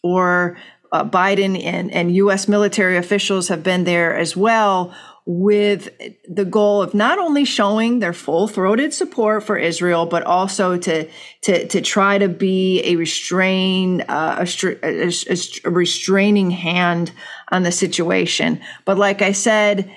or 0.03 0.57
uh, 0.93 1.05
Biden 1.05 1.63
and, 1.63 1.93
and 1.93 2.15
U.S. 2.17 2.49
military 2.49 2.97
officials 2.97 3.49
have 3.49 3.63
been 3.63 3.85
there 3.85 4.17
as 4.17 4.37
well 4.37 4.95
with 5.29 5.89
the 6.29 6.45
goal 6.45 6.83
of 6.83 6.95
not 6.95 7.19
only 7.19 7.45
showing 7.45 7.99
their 7.99 8.13
full-throated 8.13 8.95
support 8.95 9.43
for 9.43 9.57
Israel, 9.57 10.07
but 10.07 10.23
also 10.23 10.79
to 10.79 11.09
to 11.43 11.67
to 11.67 11.81
try 11.81 12.17
to 12.17 12.29
be 12.29 12.81
a 12.85 12.95
restrain 12.95 14.03
uh, 14.03 14.47
a, 14.47 14.79
a, 14.85 15.37
a 15.65 15.71
restraining 15.71 16.53
hand 16.53 17.11
on 17.51 17.65
the 17.65 17.73
situation. 17.73 18.61
But 18.85 18.99
like 18.99 19.21
I 19.21 19.33
said, 19.33 19.91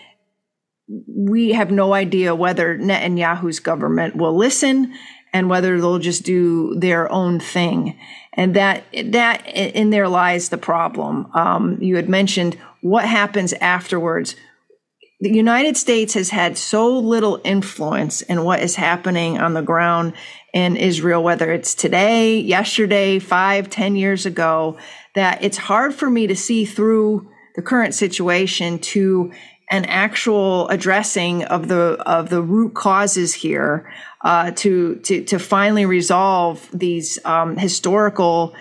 we 1.07 1.51
have 1.53 1.69
no 1.69 1.93
idea 1.93 2.33
whether 2.33 2.75
Netanyahu's 2.77 3.59
government 3.59 4.15
will 4.15 4.35
listen 4.35 4.95
and 5.31 5.47
whether 5.47 5.79
they'll 5.79 5.99
just 5.99 6.23
do 6.23 6.73
their 6.79 7.11
own 7.11 7.39
thing. 7.39 7.99
And 8.33 8.55
that 8.55 8.83
that 9.05 9.47
in 9.47 9.91
there 9.91 10.07
lies 10.07 10.49
the 10.49 10.57
problem. 10.57 11.29
Um, 11.35 11.77
you 11.79 11.97
had 11.97 12.09
mentioned 12.09 12.57
what 12.81 13.05
happens 13.05 13.53
afterwards 13.53 14.35
the 15.21 15.29
United 15.29 15.75
States 15.75 16.13
has 16.13 16.29
had 16.29 16.57
so 16.57 16.97
little 16.97 17.41
influence 17.43 18.21
in 18.21 18.45
what 18.45 18.61
is 18.61 18.75
happening 18.75 19.37
on 19.37 19.53
the 19.53 19.61
ground 19.61 20.13
in 20.53 20.77
Israel, 20.77 21.21
whether 21.21 21.51
it's 21.51 21.75
today, 21.75 22.39
yesterday, 22.39 23.19
five, 23.19 23.69
ten 23.69 23.97
years 23.97 24.25
ago, 24.25 24.77
that 25.15 25.43
it's 25.43 25.57
hard 25.57 25.93
for 25.93 26.09
me 26.09 26.27
to 26.27 26.35
see 26.35 26.63
through 26.63 27.29
the 27.55 27.61
current 27.61 27.93
situation 27.93 28.79
to 28.79 29.31
an 29.69 29.85
actual 29.85 30.67
addressing 30.69 31.43
of 31.43 31.67
the 31.67 32.01
of 32.05 32.29
the 32.29 32.41
root 32.41 32.73
causes 32.73 33.33
here 33.33 33.91
uh, 34.23 34.51
to 34.51 34.95
to 35.03 35.23
to 35.25 35.37
finally 35.37 35.85
resolve 35.85 36.67
these 36.73 37.19
um, 37.25 37.57
historical 37.57 38.55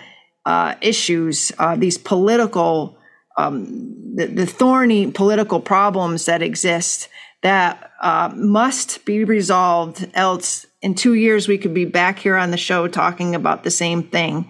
uh, 0.45 0.75
issues, 0.81 1.53
uh, 1.57 1.77
these 1.77 1.97
political 1.97 2.98
um, 3.37 4.15
the, 4.15 4.25
the, 4.25 4.45
thorny 4.45 5.11
political 5.11 5.59
problems 5.59 6.25
that 6.25 6.41
exist 6.41 7.07
that 7.41 7.91
uh, 8.01 8.31
must 8.35 9.05
be 9.05 9.23
resolved. 9.23 10.09
Else, 10.13 10.65
in 10.81 10.95
two 10.95 11.13
years, 11.13 11.47
we 11.47 11.57
could 11.57 11.73
be 11.73 11.85
back 11.85 12.19
here 12.19 12.35
on 12.35 12.51
the 12.51 12.57
show 12.57 12.87
talking 12.87 13.35
about 13.35 13.63
the 13.63 13.71
same 13.71 14.03
thing. 14.03 14.49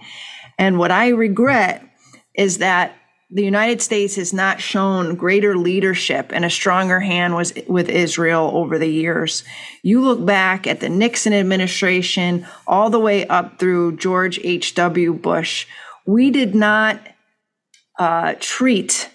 And 0.58 0.78
what 0.78 0.90
I 0.90 1.08
regret 1.08 1.84
is 2.34 2.58
that 2.58 2.96
the 3.32 3.44
United 3.44 3.80
States 3.80 4.16
has 4.16 4.32
not 4.32 4.60
shown 4.60 5.14
greater 5.14 5.56
leadership 5.56 6.30
and 6.32 6.44
a 6.44 6.50
stronger 6.50 6.98
hand 6.98 7.36
was 7.36 7.52
with 7.68 7.88
Israel 7.88 8.50
over 8.54 8.76
the 8.76 8.88
years. 8.88 9.44
You 9.82 10.00
look 10.00 10.24
back 10.24 10.66
at 10.66 10.80
the 10.80 10.88
Nixon 10.88 11.32
administration 11.32 12.46
all 12.66 12.90
the 12.90 12.98
way 12.98 13.26
up 13.28 13.60
through 13.60 13.96
George 13.98 14.40
H.W. 14.42 15.14
Bush. 15.14 15.66
We 16.06 16.30
did 16.30 16.56
not 16.56 17.00
uh, 18.00 18.34
treat 18.40 19.08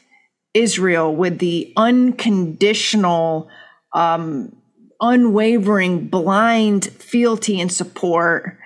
Israel 0.54 1.14
with 1.14 1.40
the 1.40 1.74
unconditional, 1.76 3.50
um, 3.94 4.56
unwavering, 5.02 6.08
blind 6.08 6.86
fealty 6.86 7.60
and 7.60 7.70
support 7.70 8.58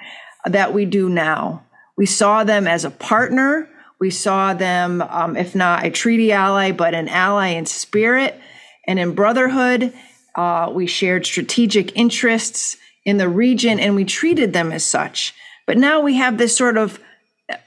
that 0.46 0.76
we 0.76 0.86
do 0.86 1.10
now. 1.10 1.64
We 1.98 2.06
saw 2.06 2.44
them 2.44 2.68
as 2.68 2.86
a 2.86 2.92
partner 2.92 3.68
we 4.00 4.10
saw 4.10 4.54
them, 4.54 5.02
um, 5.02 5.36
if 5.36 5.56
not 5.56 5.86
a 5.86 5.92
treaty 5.92 6.32
ally, 6.32 6.72
but 6.72 6.94
an 6.94 7.10
ally 7.10 7.50
in 7.50 7.66
spirit 7.66 8.40
and 8.88 8.98
in 8.98 9.14
brotherhood. 9.14 9.94
Uh, 10.36 10.72
we 10.74 10.88
shared 10.88 11.26
strategic 11.26 11.96
interests 11.98 12.78
in 13.04 13.18
the 13.18 13.28
region 13.28 13.80
and 13.80 13.96
we 13.96 14.06
treated 14.06 14.54
them 14.54 14.72
as 14.72 14.86
such. 14.86 15.34
But 15.68 15.78
now 15.78 16.00
we 16.00 16.16
have 16.16 16.38
this 16.38 16.56
sort 16.56 16.78
of 16.78 17.00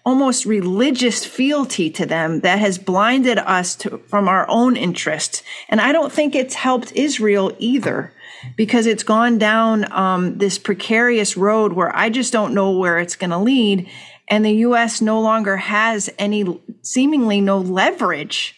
almost 0.05 0.45
religious 0.45 1.25
fealty 1.25 1.91
to 1.91 2.07
them 2.07 2.41
that 2.41 2.59
has 2.59 2.79
blinded 2.79 3.39
us 3.39 3.75
to, 3.77 3.99
from 3.99 4.29
our 4.29 4.47
own 4.49 4.77
interests. 4.77 5.43
And 5.69 5.81
I 5.81 5.93
don't 5.93 6.13
think 6.13 6.35
it's 6.35 6.55
helped 6.55 6.93
Israel 6.93 7.55
either 7.59 8.13
because 8.57 8.87
it's 8.87 9.03
gone 9.03 9.39
down 9.39 9.91
um, 9.93 10.39
this 10.39 10.59
precarious 10.59 11.37
road 11.37 11.73
where 11.73 11.95
I 11.95 12.11
just 12.11 12.33
don't 12.33 12.55
know 12.55 12.77
where 12.77 12.99
it's 12.99 13.17
going 13.17 13.31
to 13.31 13.39
lead 13.39 13.89
and 14.33 14.47
the 14.47 14.65
US 14.67 15.03
no 15.03 15.21
longer 15.21 15.59
has 15.59 16.09
any 16.19 16.59
seemingly 16.81 17.43
no 17.43 17.59
leverage 17.59 18.57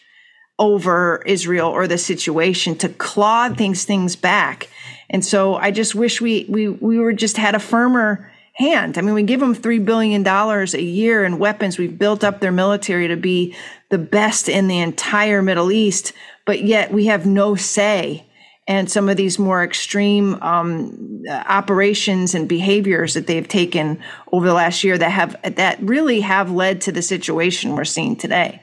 over 0.57 1.21
Israel 1.25 1.67
or 1.67 1.85
the 1.85 1.97
situation 1.97 2.77
to 2.77 2.87
claw 2.87 3.49
things 3.49 3.83
things 3.83 4.15
back. 4.15 4.69
And 5.09 5.23
so 5.23 5.55
I 5.55 5.71
just 5.71 5.93
wish 5.93 6.21
we 6.21 6.45
we 6.47 6.69
we 6.69 6.97
were 6.97 7.11
just 7.11 7.35
had 7.35 7.55
a 7.55 7.59
firmer 7.59 8.31
hand. 8.55 8.97
I 8.97 9.01
mean, 9.01 9.13
we 9.13 9.23
give 9.23 9.39
them 9.39 9.55
$3 9.55 9.83
billion 9.83 10.25
a 10.25 10.81
year 10.81 11.23
in 11.23 11.39
weapons. 11.39 11.77
We've 11.77 11.97
built 11.97 12.23
up 12.23 12.39
their 12.39 12.51
military 12.51 13.07
to 13.07 13.17
be 13.17 13.55
the 13.89 13.97
best 13.97 14.49
in 14.49 14.67
the 14.67 14.79
entire 14.79 15.41
Middle 15.41 15.71
East, 15.71 16.13
but 16.45 16.63
yet 16.63 16.91
we 16.91 17.05
have 17.05 17.25
no 17.25 17.55
say 17.55 18.25
and 18.67 18.89
some 18.89 19.09
of 19.09 19.17
these 19.17 19.37
more 19.37 19.63
extreme 19.63 20.41
um, 20.41 21.23
operations 21.29 22.33
and 22.33 22.49
behaviors 22.49 23.13
that 23.13 23.27
they've 23.27 23.47
taken 23.47 24.01
over 24.31 24.47
the 24.47 24.53
last 24.53 24.83
year 24.83 24.97
that 24.97 25.11
have 25.11 25.35
that 25.55 25.79
really 25.81 26.21
have 26.21 26.49
led 26.51 26.81
to 26.81 26.91
the 26.91 27.01
situation 27.01 27.75
we're 27.75 27.85
seeing 27.85 28.15
today. 28.15 28.61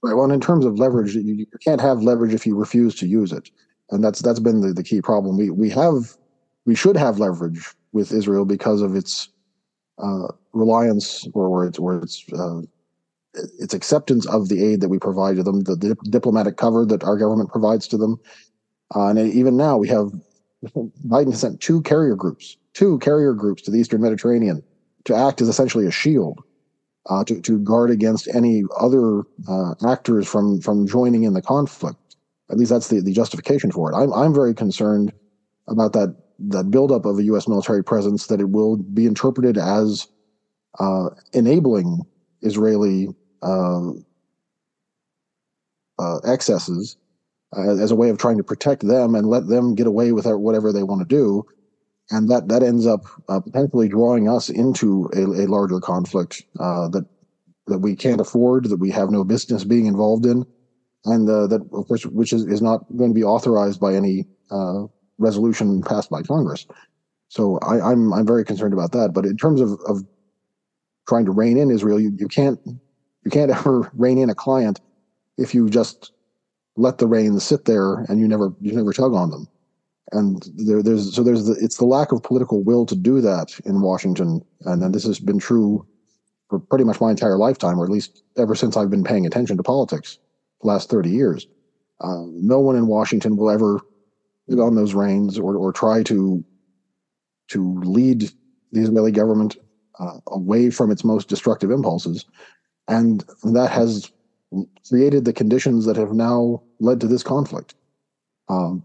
Right. 0.00 0.14
Well, 0.14 0.30
in 0.30 0.40
terms 0.40 0.64
of 0.64 0.78
leverage, 0.78 1.16
you, 1.16 1.34
you 1.34 1.46
can't 1.64 1.80
have 1.80 2.02
leverage 2.02 2.32
if 2.32 2.46
you 2.46 2.56
refuse 2.56 2.94
to 2.96 3.06
use 3.06 3.32
it, 3.32 3.50
and 3.90 4.02
that's 4.04 4.20
that's 4.20 4.38
been 4.38 4.60
the, 4.60 4.72
the 4.72 4.84
key 4.84 5.02
problem. 5.02 5.36
We 5.36 5.50
we 5.50 5.70
have 5.70 6.16
we 6.64 6.76
should 6.76 6.96
have 6.96 7.18
leverage 7.18 7.74
with 7.92 8.12
Israel 8.12 8.44
because 8.44 8.82
of 8.82 8.94
its 8.94 9.28
uh, 9.98 10.28
reliance 10.52 11.26
or, 11.34 11.48
or 11.48 11.66
its 11.66 11.78
or 11.78 11.98
its 11.98 12.24
uh, 12.32 12.60
its 13.58 13.74
acceptance 13.74 14.26
of 14.26 14.48
the 14.48 14.64
aid 14.64 14.80
that 14.80 14.88
we 14.88 14.98
provide 14.98 15.36
to 15.36 15.42
them, 15.42 15.60
the 15.60 15.76
dip- 15.76 16.00
diplomatic 16.10 16.56
cover 16.56 16.84
that 16.84 17.04
our 17.04 17.16
government 17.16 17.50
provides 17.50 17.86
to 17.86 17.96
them, 17.96 18.18
uh, 18.94 19.08
and 19.08 19.18
even 19.18 19.56
now, 19.56 19.76
we 19.76 19.88
have 19.88 20.10
Biden 21.06 21.34
sent 21.34 21.60
two 21.60 21.82
carrier 21.82 22.14
groups, 22.14 22.56
two 22.74 22.98
carrier 22.98 23.32
groups 23.34 23.62
to 23.62 23.70
the 23.70 23.78
Eastern 23.78 24.00
Mediterranean 24.00 24.62
to 25.04 25.14
act 25.14 25.40
as 25.40 25.48
essentially 25.48 25.86
a 25.86 25.90
shield 25.90 26.38
uh, 27.08 27.24
to, 27.24 27.40
to 27.40 27.58
guard 27.60 27.90
against 27.90 28.28
any 28.34 28.62
other 28.78 29.22
uh, 29.48 29.74
actors 29.86 30.26
from 30.26 30.60
from 30.60 30.86
joining 30.86 31.24
in 31.24 31.34
the 31.34 31.42
conflict. 31.42 31.98
At 32.50 32.56
least 32.56 32.70
that's 32.70 32.88
the, 32.88 33.00
the 33.00 33.12
justification 33.12 33.70
for 33.70 33.92
it. 33.92 33.96
I'm 33.96 34.12
I'm 34.12 34.34
very 34.34 34.54
concerned 34.54 35.12
about 35.68 35.92
that 35.92 36.16
that 36.38 36.70
buildup 36.70 37.04
of 37.04 37.18
a 37.18 37.24
U.S. 37.24 37.48
military 37.48 37.82
presence 37.82 38.26
that 38.26 38.40
it 38.40 38.50
will 38.50 38.76
be 38.76 39.06
interpreted 39.06 39.58
as 39.58 40.06
uh, 40.78 41.10
enabling 41.32 42.02
Israeli 42.42 43.08
uh, 43.42 43.90
uh, 45.98 46.18
excesses 46.24 46.96
uh, 47.56 47.76
as 47.76 47.90
a 47.90 47.96
way 47.96 48.10
of 48.10 48.18
trying 48.18 48.36
to 48.36 48.44
protect 48.44 48.86
them 48.86 49.14
and 49.14 49.26
let 49.26 49.48
them 49.48 49.74
get 49.74 49.86
away 49.86 50.12
with 50.12 50.26
whatever 50.26 50.72
they 50.72 50.82
want 50.82 51.00
to 51.00 51.16
do. 51.16 51.44
And 52.10 52.30
that, 52.30 52.48
that 52.48 52.62
ends 52.62 52.86
up 52.86 53.00
uh, 53.28 53.40
potentially 53.40 53.88
drawing 53.88 54.28
us 54.28 54.48
into 54.48 55.10
a, 55.14 55.44
a 55.44 55.44
larger 55.46 55.80
conflict 55.80 56.42
uh, 56.58 56.88
that 56.88 57.04
that 57.66 57.80
we 57.80 57.94
can't 57.94 58.20
afford, 58.20 58.64
that 58.64 58.80
we 58.80 58.90
have 58.90 59.10
no 59.10 59.24
business 59.24 59.62
being 59.62 59.84
involved 59.84 60.24
in, 60.24 60.42
and 61.04 61.28
that, 61.28 61.60
of 61.70 61.86
course, 61.86 62.06
which 62.06 62.32
is, 62.32 62.46
is 62.46 62.62
not 62.62 62.80
going 62.96 63.10
to 63.10 63.14
be 63.14 63.24
authorized 63.24 63.78
by 63.78 63.94
any 63.94 64.26
resolution 65.18 65.82
passed 65.82 66.10
by 66.10 66.22
Congress. 66.22 66.66
So 67.28 67.58
I, 67.58 67.90
I'm 67.90 68.12
I'm 68.12 68.26
very 68.26 68.44
concerned 68.44 68.72
about 68.72 68.92
that. 68.92 69.12
But 69.12 69.26
in 69.26 69.36
terms 69.36 69.60
of, 69.60 69.78
of 69.86 70.02
trying 71.08 71.26
to 71.26 71.30
rein 71.30 71.58
in 71.58 71.70
Israel, 71.70 72.00
you, 72.00 72.12
you 72.18 72.28
can't 72.28 72.58
you 72.64 73.30
can't 73.30 73.50
ever 73.58 73.90
rein 73.94 74.18
in 74.18 74.30
a 74.30 74.34
client 74.34 74.80
if 75.36 75.54
you 75.54 75.68
just 75.68 76.12
let 76.76 76.98
the 76.98 77.06
reins 77.06 77.44
sit 77.44 77.64
there 77.64 78.04
and 78.08 78.20
you 78.20 78.28
never 78.28 78.52
you 78.60 78.72
never 78.72 78.92
tug 78.92 79.14
on 79.14 79.30
them 79.30 79.48
and 80.12 80.48
there, 80.56 80.82
there's 80.82 81.14
so 81.14 81.22
there's 81.22 81.46
the, 81.46 81.52
it's 81.60 81.76
the 81.76 81.84
lack 81.84 82.12
of 82.12 82.22
political 82.22 82.62
will 82.62 82.86
to 82.86 82.96
do 82.96 83.20
that 83.20 83.48
in 83.64 83.80
Washington, 83.80 84.42
and, 84.64 84.82
and 84.82 84.94
this 84.94 85.04
has 85.04 85.18
been 85.18 85.38
true 85.38 85.86
for 86.48 86.58
pretty 86.58 86.84
much 86.84 87.00
my 87.00 87.10
entire 87.10 87.36
lifetime, 87.36 87.78
or 87.78 87.84
at 87.84 87.90
least 87.90 88.22
ever 88.36 88.54
since 88.54 88.76
I've 88.76 88.90
been 88.90 89.04
paying 89.04 89.26
attention 89.26 89.56
to 89.56 89.62
politics, 89.62 90.18
the 90.60 90.68
last 90.68 90.88
thirty 90.88 91.10
years. 91.10 91.46
Uh, 92.00 92.22
no 92.28 92.60
one 92.60 92.76
in 92.76 92.86
Washington 92.86 93.36
will 93.36 93.50
ever 93.50 93.80
on 94.50 94.74
those 94.74 94.94
reins 94.94 95.38
or 95.38 95.56
or 95.56 95.72
try 95.72 96.02
to 96.04 96.44
to 97.48 97.80
lead 97.80 98.30
the 98.72 98.80
Israeli 98.80 99.12
government 99.12 99.56
uh, 99.98 100.18
away 100.28 100.70
from 100.70 100.90
its 100.90 101.04
most 101.04 101.28
destructive 101.28 101.70
impulses, 101.70 102.24
and 102.86 103.24
that 103.44 103.70
has 103.70 104.10
created 104.88 105.24
the 105.24 105.32
conditions 105.32 105.84
that 105.84 105.96
have 105.96 106.12
now 106.12 106.62
led 106.80 107.00
to 107.00 107.06
this 107.06 107.22
conflict. 107.22 107.74
Um, 108.48 108.84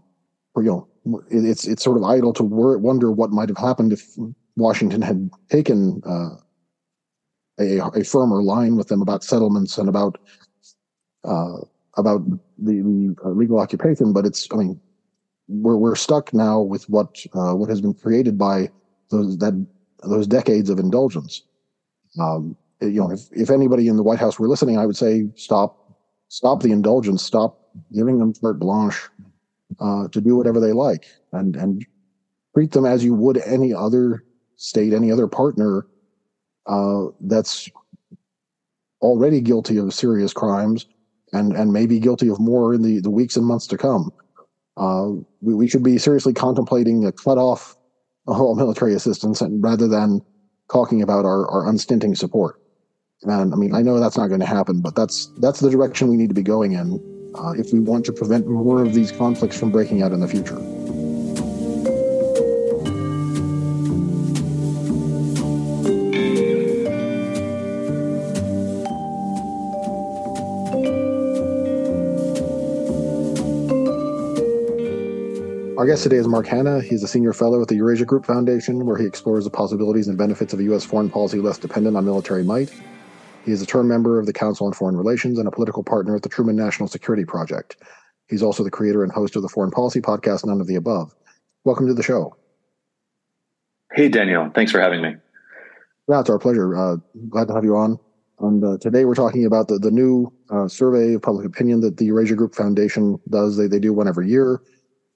you 0.56 0.86
know, 1.04 1.22
it's 1.30 1.66
it's 1.66 1.82
sort 1.82 1.96
of 1.96 2.04
idle 2.04 2.32
to 2.34 2.42
wonder 2.42 3.10
what 3.10 3.30
might 3.30 3.48
have 3.48 3.58
happened 3.58 3.92
if 3.92 4.16
Washington 4.56 5.02
had 5.02 5.30
taken 5.50 6.02
uh, 6.06 6.36
a, 7.58 7.78
a 8.00 8.04
firmer 8.04 8.42
line 8.42 8.76
with 8.76 8.88
them 8.88 9.02
about 9.02 9.24
settlements 9.24 9.78
and 9.78 9.88
about 9.88 10.18
uh, 11.24 11.58
about 11.96 12.28
the, 12.58 12.72
the 12.82 13.16
uh, 13.24 13.30
legal 13.30 13.58
occupation. 13.58 14.12
But 14.12 14.26
it's, 14.26 14.48
I 14.52 14.56
mean, 14.56 14.80
we're 15.48 15.76
we're 15.76 15.96
stuck 15.96 16.32
now 16.32 16.60
with 16.60 16.88
what 16.88 17.24
uh, 17.34 17.54
what 17.54 17.68
has 17.68 17.80
been 17.80 17.94
created 17.94 18.38
by 18.38 18.70
those 19.10 19.38
that 19.38 19.66
those 20.02 20.26
decades 20.26 20.70
of 20.70 20.78
indulgence. 20.78 21.42
Um, 22.20 22.56
you 22.80 23.00
know, 23.00 23.10
if, 23.10 23.20
if 23.32 23.50
anybody 23.50 23.88
in 23.88 23.96
the 23.96 24.02
White 24.02 24.18
House 24.18 24.38
were 24.38 24.48
listening, 24.48 24.78
I 24.78 24.86
would 24.86 24.96
say 24.96 25.26
stop, 25.36 25.96
stop 26.28 26.62
the 26.62 26.72
indulgence, 26.72 27.22
stop 27.22 27.60
giving 27.92 28.18
them 28.18 28.32
carte 28.34 28.58
blanche 28.58 29.08
uh, 29.80 30.08
to 30.08 30.20
do 30.20 30.36
whatever 30.36 30.60
they 30.60 30.72
like, 30.72 31.06
and 31.32 31.56
and 31.56 31.84
treat 32.54 32.72
them 32.72 32.84
as 32.84 33.04
you 33.04 33.14
would 33.14 33.38
any 33.38 33.72
other 33.72 34.24
state, 34.56 34.92
any 34.92 35.10
other 35.10 35.26
partner 35.26 35.86
uh, 36.66 37.06
that's 37.20 37.68
already 39.00 39.40
guilty 39.40 39.76
of 39.76 39.92
serious 39.92 40.32
crimes, 40.32 40.86
and 41.32 41.52
and 41.54 41.72
maybe 41.72 41.98
guilty 41.98 42.28
of 42.28 42.38
more 42.40 42.74
in 42.74 42.82
the 42.82 43.00
the 43.00 43.10
weeks 43.10 43.36
and 43.36 43.46
months 43.46 43.66
to 43.68 43.76
come. 43.76 44.10
Uh, 44.76 45.10
we, 45.40 45.54
we 45.54 45.68
should 45.68 45.82
be 45.82 45.98
seriously 45.98 46.32
contemplating 46.32 47.04
a 47.06 47.12
cut 47.12 47.38
off 47.38 47.76
all 48.26 48.54
military 48.54 48.94
assistance, 48.94 49.40
and 49.40 49.62
rather 49.62 49.86
than 49.86 50.20
talking 50.72 51.02
about 51.02 51.24
our, 51.24 51.46
our 51.50 51.68
unstinting 51.68 52.14
support. 52.14 52.60
And 53.22 53.52
I 53.52 53.56
mean, 53.56 53.74
I 53.74 53.82
know 53.82 54.00
that's 54.00 54.16
not 54.16 54.28
going 54.28 54.40
to 54.40 54.46
happen, 54.46 54.80
but 54.80 54.94
that's 54.96 55.26
that's 55.38 55.60
the 55.60 55.70
direction 55.70 56.08
we 56.08 56.16
need 56.16 56.28
to 56.28 56.34
be 56.34 56.42
going 56.42 56.72
in 56.72 57.00
uh, 57.34 57.52
if 57.52 57.72
we 57.72 57.80
want 57.80 58.04
to 58.06 58.12
prevent 58.12 58.46
more 58.46 58.82
of 58.82 58.94
these 58.94 59.12
conflicts 59.12 59.58
from 59.58 59.70
breaking 59.70 60.02
out 60.02 60.12
in 60.12 60.20
the 60.20 60.28
future. 60.28 60.58
Our 75.84 75.88
guest 75.88 76.02
today 76.02 76.16
is 76.16 76.26
Mark 76.26 76.46
Hannah. 76.46 76.80
He's 76.80 77.02
a 77.02 77.06
senior 77.06 77.34
fellow 77.34 77.60
at 77.60 77.68
the 77.68 77.74
Eurasia 77.74 78.06
Group 78.06 78.24
Foundation, 78.24 78.86
where 78.86 78.96
he 78.96 79.04
explores 79.04 79.44
the 79.44 79.50
possibilities 79.50 80.08
and 80.08 80.16
benefits 80.16 80.54
of 80.54 80.60
a 80.60 80.62
U.S. 80.62 80.82
foreign 80.82 81.10
policy 81.10 81.40
less 81.40 81.58
dependent 81.58 81.94
on 81.94 82.06
military 82.06 82.42
might. 82.42 82.72
He 83.44 83.52
is 83.52 83.60
a 83.60 83.66
term 83.66 83.86
member 83.86 84.18
of 84.18 84.24
the 84.24 84.32
Council 84.32 84.66
on 84.66 84.72
Foreign 84.72 84.96
Relations 84.96 85.38
and 85.38 85.46
a 85.46 85.50
political 85.50 85.84
partner 85.84 86.16
at 86.16 86.22
the 86.22 86.30
Truman 86.30 86.56
National 86.56 86.88
Security 86.88 87.26
Project. 87.26 87.76
He's 88.28 88.42
also 88.42 88.64
the 88.64 88.70
creator 88.70 89.04
and 89.04 89.12
host 89.12 89.36
of 89.36 89.42
the 89.42 89.48
foreign 89.50 89.70
policy 89.70 90.00
podcast, 90.00 90.46
None 90.46 90.58
of 90.58 90.66
the 90.66 90.76
Above. 90.76 91.14
Welcome 91.66 91.86
to 91.88 91.92
the 91.92 92.02
show. 92.02 92.34
Hey, 93.92 94.08
Daniel. 94.08 94.50
Thanks 94.54 94.72
for 94.72 94.80
having 94.80 95.02
me. 95.02 95.16
Yeah, 96.08 96.20
it's 96.20 96.30
our 96.30 96.38
pleasure. 96.38 96.74
Uh, 96.74 96.96
glad 97.28 97.48
to 97.48 97.54
have 97.54 97.64
you 97.64 97.76
on. 97.76 97.98
And 98.40 98.64
uh, 98.64 98.78
today 98.78 99.04
we're 99.04 99.14
talking 99.14 99.44
about 99.44 99.68
the, 99.68 99.78
the 99.78 99.90
new 99.90 100.32
uh, 100.48 100.66
survey 100.66 101.12
of 101.12 101.20
public 101.20 101.44
opinion 101.44 101.80
that 101.80 101.98
the 101.98 102.06
Eurasia 102.06 102.36
Group 102.36 102.54
Foundation 102.54 103.20
does. 103.28 103.58
They, 103.58 103.66
they 103.66 103.78
do 103.78 103.92
one 103.92 104.08
every 104.08 104.30
year. 104.30 104.62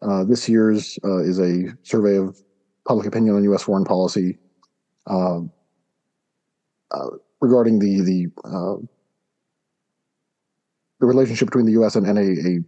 Uh, 0.00 0.24
this 0.24 0.48
year's 0.48 0.98
uh, 1.04 1.18
is 1.18 1.38
a 1.38 1.76
survey 1.82 2.16
of 2.16 2.38
public 2.86 3.06
opinion 3.06 3.34
on 3.34 3.44
U.S. 3.44 3.62
foreign 3.62 3.84
policy 3.84 4.38
uh, 5.06 5.40
regarding 7.40 7.78
the 7.78 8.00
the 8.00 8.88
the 11.00 11.06
relationship 11.06 11.46
between 11.46 11.66
the 11.66 11.72
U.S. 11.72 11.96
and, 11.96 12.06
and 12.06 12.18
a, 12.18 12.22
a 12.22 12.60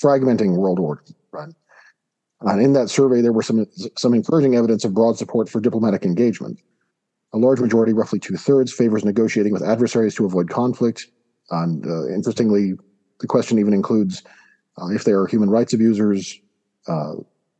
fragmenting 0.00 0.56
world 0.56 0.78
order. 0.78 1.02
Right. 1.32 1.52
And 2.42 2.62
in 2.62 2.72
that 2.74 2.90
survey, 2.90 3.22
there 3.22 3.32
were 3.32 3.42
some 3.42 3.66
some 3.96 4.14
encouraging 4.14 4.54
evidence 4.56 4.84
of 4.84 4.94
broad 4.94 5.16
support 5.16 5.48
for 5.48 5.60
diplomatic 5.60 6.04
engagement. 6.04 6.60
A 7.32 7.38
large 7.38 7.60
majority, 7.60 7.92
roughly 7.92 8.18
two 8.18 8.36
thirds, 8.36 8.72
favors 8.72 9.04
negotiating 9.04 9.52
with 9.52 9.62
adversaries 9.62 10.14
to 10.16 10.26
avoid 10.26 10.48
conflict. 10.48 11.06
And 11.50 11.86
uh, 11.86 12.08
interestingly, 12.08 12.74
the 13.20 13.26
question 13.26 13.58
even 13.58 13.72
includes 13.72 14.22
uh, 14.80 14.88
if 14.88 15.04
they 15.04 15.12
are 15.12 15.26
human 15.26 15.50
rights 15.50 15.72
abusers, 15.72 16.38
uh, 16.88 17.14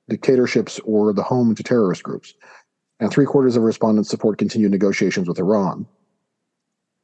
dictatorships, 0.09 0.79
or 0.85 1.13
the 1.13 1.23
home 1.23 1.55
to 1.55 1.63
terrorist 1.63 2.03
groups. 2.03 2.35
And 3.01 3.11
three 3.11 3.27
quarters 3.27 3.57
of 3.57 3.63
respondents 3.63 4.09
support 4.09 4.39
continued 4.39 4.71
negotiations 4.71 5.29
with 5.29 5.39
Iran. 5.39 5.87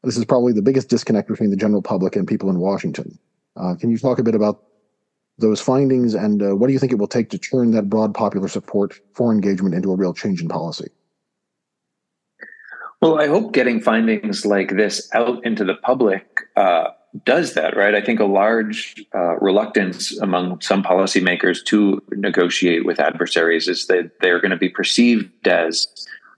This 0.04 0.16
is 0.16 0.24
probably 0.24 0.52
the 0.52 0.62
biggest 0.62 0.88
disconnect 0.88 1.28
between 1.28 1.50
the 1.50 1.56
general 1.56 1.82
public 1.82 2.16
and 2.16 2.26
people 2.26 2.50
in 2.50 2.58
Washington. 2.58 3.18
Uh, 3.56 3.74
can 3.74 3.90
you 3.90 3.98
talk 3.98 4.18
a 4.18 4.22
bit 4.22 4.34
about 4.34 4.62
those 5.38 5.60
findings 5.60 6.14
and 6.14 6.42
uh, 6.42 6.56
what 6.56 6.66
do 6.66 6.72
you 6.72 6.78
think 6.78 6.92
it 6.92 6.98
will 6.98 7.08
take 7.08 7.30
to 7.30 7.38
turn 7.38 7.70
that 7.72 7.88
broad 7.88 8.14
popular 8.14 8.48
support 8.48 8.98
for 9.14 9.32
engagement 9.32 9.74
into 9.74 9.92
a 9.92 9.96
real 9.96 10.14
change 10.14 10.40
in 10.40 10.48
policy? 10.48 10.88
Well, 13.00 13.20
I 13.20 13.26
hope 13.26 13.52
getting 13.52 13.80
findings 13.80 14.46
like 14.46 14.76
this 14.76 15.08
out 15.12 15.44
into 15.44 15.64
the 15.64 15.74
public 15.74 16.24
uh, 16.56 16.90
does 17.24 17.54
that, 17.54 17.76
right? 17.76 17.94
I 17.94 18.00
think 18.00 18.20
a 18.20 18.24
large 18.24 19.04
uh, 19.14 19.36
reluctance 19.38 20.16
among 20.18 20.60
some 20.62 20.82
policymakers 20.82 21.62
to 21.66 22.02
negotiate 22.10 22.86
with 22.86 22.98
adversaries 23.00 23.68
is 23.68 23.86
that 23.88 24.12
they're 24.20 24.40
going 24.40 24.50
to 24.50 24.56
be 24.56 24.70
perceived 24.70 25.46
as 25.46 25.86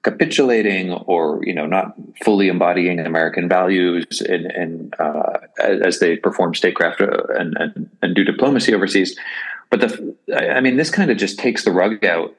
capitulating 0.03 0.93
or 0.93 1.41
you 1.45 1.55
know 1.55 1.65
not 1.65 1.95
fully 2.23 2.49
embodying 2.49 2.99
American 3.01 3.49
values 3.49 4.21
and, 4.21 4.47
and 4.47 4.95
uh, 4.99 5.39
as 5.59 5.99
they 5.99 6.17
perform 6.17 6.55
statecraft 6.55 7.01
uh, 7.01 7.23
and, 7.39 7.57
and, 7.59 7.91
and 8.03 8.15
do 8.15 8.23
diplomacy 8.23 8.75
overseas. 8.75 9.19
But 9.71 9.81
the 9.81 10.17
I 10.37 10.61
mean, 10.61 10.77
this 10.77 10.91
kind 10.91 11.11
of 11.11 11.17
just 11.17 11.39
takes 11.39 11.65
the 11.65 11.73
rug 11.73 12.05
out 12.05 12.35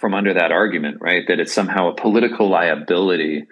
from 0.00 0.14
under 0.14 0.34
that 0.34 0.50
argument, 0.50 0.98
right? 1.00 1.26
That 1.28 1.40
it's 1.40 1.54
somehow 1.54 1.90
a 1.90 1.94
political 1.94 2.48
liability 2.48 3.46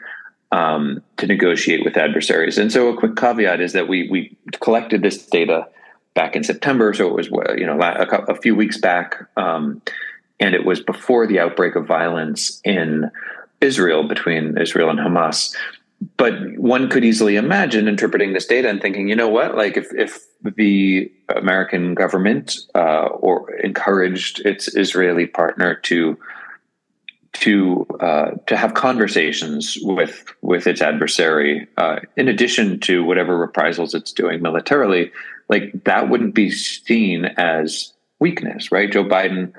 um, 0.54 1.02
to 1.16 1.26
negotiate 1.26 1.84
with 1.84 1.96
adversaries. 1.96 2.58
And 2.58 2.70
so, 2.70 2.88
a 2.88 2.96
quick 2.96 3.16
caveat 3.16 3.60
is 3.60 3.72
that 3.72 3.88
we 3.88 4.08
we 4.08 4.36
collected 4.60 5.02
this 5.02 5.26
data 5.26 5.66
back 6.14 6.36
in 6.36 6.44
September, 6.44 6.94
so 6.94 7.08
it 7.08 7.14
was 7.14 7.26
you 7.58 7.66
know 7.66 7.78
a, 7.80 8.06
a 8.28 8.36
few 8.36 8.54
weeks 8.54 8.78
back, 8.78 9.16
um, 9.36 9.82
and 10.38 10.54
it 10.54 10.64
was 10.64 10.80
before 10.80 11.26
the 11.26 11.40
outbreak 11.40 11.74
of 11.74 11.86
violence 11.86 12.60
in 12.64 13.10
Israel 13.60 14.06
between 14.06 14.56
Israel 14.56 14.90
and 14.90 15.00
Hamas. 15.00 15.54
But 16.16 16.34
one 16.56 16.88
could 16.88 17.04
easily 17.04 17.34
imagine 17.34 17.88
interpreting 17.88 18.32
this 18.32 18.46
data 18.46 18.68
and 18.68 18.80
thinking, 18.80 19.08
you 19.08 19.16
know 19.16 19.28
what, 19.28 19.56
like 19.56 19.76
if 19.76 19.92
if 19.94 20.24
the 20.44 21.10
American 21.34 21.94
government 21.94 22.58
uh, 22.76 23.06
or 23.06 23.50
encouraged 23.56 24.40
its 24.46 24.68
Israeli 24.76 25.26
partner 25.26 25.74
to 25.90 26.16
to 27.44 27.86
uh, 28.00 28.30
to 28.46 28.56
have 28.56 28.72
conversations 28.72 29.76
with 29.82 30.24
with 30.40 30.66
its 30.66 30.80
adversary, 30.80 31.68
uh, 31.76 31.96
in 32.16 32.26
addition 32.26 32.80
to 32.80 33.04
whatever 33.04 33.36
reprisals 33.36 33.94
it's 33.94 34.12
doing 34.12 34.40
militarily, 34.40 35.12
like 35.50 35.84
that 35.84 36.08
wouldn't 36.08 36.34
be 36.34 36.50
seen 36.50 37.26
as 37.36 37.92
weakness, 38.18 38.72
right? 38.72 38.90
Joe 38.90 39.04
Biden 39.04 39.52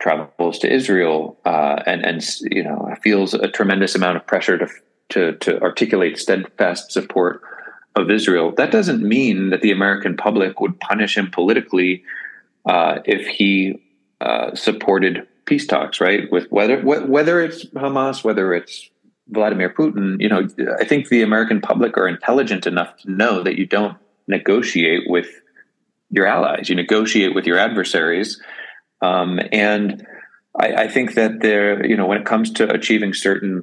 travels 0.00 0.60
to 0.60 0.72
Israel 0.72 1.36
uh, 1.44 1.82
and 1.84 2.06
and 2.06 2.24
you 2.42 2.62
know 2.62 2.94
feels 3.02 3.34
a 3.34 3.48
tremendous 3.48 3.96
amount 3.96 4.18
of 4.18 4.24
pressure 4.24 4.56
to 4.58 4.68
to 5.08 5.32
to 5.38 5.60
articulate 5.62 6.18
steadfast 6.18 6.92
support 6.92 7.42
of 7.96 8.08
Israel. 8.08 8.52
That 8.56 8.70
doesn't 8.70 9.02
mean 9.02 9.50
that 9.50 9.62
the 9.62 9.72
American 9.72 10.16
public 10.16 10.60
would 10.60 10.78
punish 10.78 11.16
him 11.16 11.28
politically 11.28 12.04
uh, 12.66 13.00
if 13.04 13.26
he 13.26 13.82
uh, 14.20 14.54
supported 14.54 15.26
peace 15.44 15.66
talks, 15.66 16.00
right? 16.00 16.30
With 16.30 16.50
whether 16.50 16.80
whether 16.80 17.40
it's 17.40 17.64
Hamas, 17.66 18.24
whether 18.24 18.54
it's 18.54 18.88
Vladimir 19.28 19.70
Putin, 19.70 20.20
you 20.20 20.28
know, 20.28 20.48
I 20.78 20.84
think 20.84 21.08
the 21.08 21.22
American 21.22 21.60
public 21.60 21.96
are 21.96 22.08
intelligent 22.08 22.66
enough 22.66 22.96
to 22.98 23.10
know 23.10 23.42
that 23.42 23.56
you 23.56 23.66
don't 23.66 23.96
negotiate 24.28 25.04
with 25.06 25.28
your 26.10 26.26
allies. 26.26 26.68
You 26.68 26.76
negotiate 26.76 27.34
with 27.34 27.46
your 27.46 27.58
adversaries, 27.58 28.40
um, 29.00 29.40
and 29.50 30.06
I, 30.58 30.74
I 30.84 30.88
think 30.88 31.14
that 31.14 31.40
there, 31.40 31.84
you 31.86 31.96
know, 31.96 32.06
when 32.06 32.18
it 32.18 32.26
comes 32.26 32.50
to 32.52 32.70
achieving 32.70 33.14
certain 33.14 33.62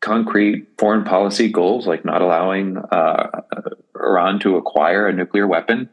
concrete 0.00 0.66
foreign 0.78 1.04
policy 1.04 1.48
goals, 1.48 1.86
like 1.86 2.04
not 2.04 2.20
allowing 2.20 2.76
uh, 2.76 3.42
Iran 3.96 4.40
to 4.40 4.56
acquire 4.56 5.06
a 5.06 5.12
nuclear 5.12 5.46
weapon, 5.46 5.88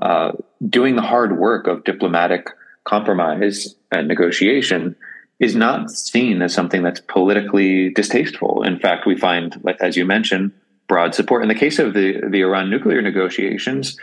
uh, 0.00 0.32
doing 0.68 0.96
the 0.96 1.02
hard 1.02 1.38
work 1.38 1.66
of 1.66 1.84
diplomatic 1.84 2.48
compromise 2.84 3.76
and 3.92 4.08
negotiation 4.08 4.96
is 5.38 5.54
not 5.54 5.90
seen 5.90 6.40
as 6.40 6.54
something 6.54 6.82
that's 6.82 7.00
politically 7.00 7.90
distasteful. 7.90 8.62
In 8.62 8.78
fact, 8.78 9.06
we 9.06 9.16
find, 9.16 9.60
as 9.80 9.96
you 9.96 10.04
mentioned, 10.04 10.52
broad 10.88 11.14
support. 11.14 11.42
In 11.42 11.48
the 11.48 11.54
case 11.54 11.78
of 11.78 11.94
the, 11.94 12.20
the 12.28 12.42
Iran 12.42 12.70
nuclear 12.70 13.02
negotiations, 13.02 13.98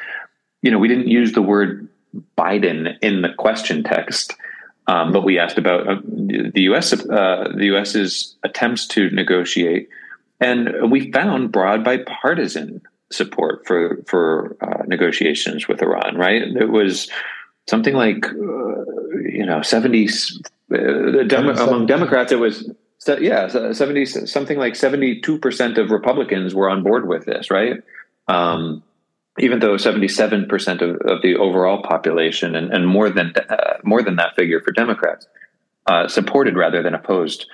you 0.62 0.72
know, 0.72 0.78
we 0.78 0.88
didn't 0.88 1.08
use 1.08 1.34
the 1.34 1.42
word 1.42 1.88
Biden 2.38 2.98
in 3.02 3.22
the 3.22 3.30
question 3.38 3.84
text, 3.84 4.36
um, 4.88 5.12
but 5.12 5.24
we 5.24 5.40
asked 5.40 5.58
about 5.58 5.88
uh, 5.88 5.96
the 6.04 6.64
U.S. 6.64 6.94
Uh, 6.94 7.54
the 7.56 7.66
U.S.'s 7.66 8.36
attempts 8.44 8.88
to 8.88 9.10
negotiate, 9.12 9.88
and 10.40 10.92
we 10.92 11.12
found 11.12 11.52
broad 11.52 11.84
bipartisan 11.84 12.82
support 13.12 13.66
for 13.68 14.04
for 14.08 14.58
uh, 14.62 14.84
negotiations 14.88 15.68
with 15.68 15.82
Iran. 15.82 16.18
Right, 16.18 16.42
it 16.42 16.70
was 16.70 17.10
something 17.70 17.94
like 17.94 18.26
uh, 18.26 18.82
you 19.22 19.46
know 19.46 19.62
70 19.62 20.08
uh, 20.08 21.24
Demo- 21.28 21.54
among 21.54 21.86
democrats 21.86 22.32
it 22.32 22.40
was 22.40 22.72
yeah 23.20 23.48
70 23.48 24.06
something 24.06 24.58
like 24.58 24.74
72% 24.74 25.78
of 25.78 25.92
republicans 25.92 26.56
were 26.56 26.70
on 26.70 26.84
board 26.84 27.08
with 27.08 27.26
this 27.26 27.50
right? 27.52 27.82
Um, 28.28 28.84
even 29.40 29.60
though 29.60 29.76
77% 29.76 30.82
of, 30.82 30.98
of 31.10 31.22
the 31.22 31.36
overall 31.38 31.82
population 31.82 32.56
and, 32.56 32.74
and 32.74 32.86
more 32.88 33.10
than 33.10 33.34
uh, 33.50 33.78
more 33.84 34.02
than 34.04 34.18
that 34.18 34.36
figure 34.36 34.60
for 34.62 34.72
democrats 34.72 35.28
uh, 35.86 36.08
supported 36.08 36.56
rather 36.58 36.84
than 36.84 36.94
opposed 36.94 37.46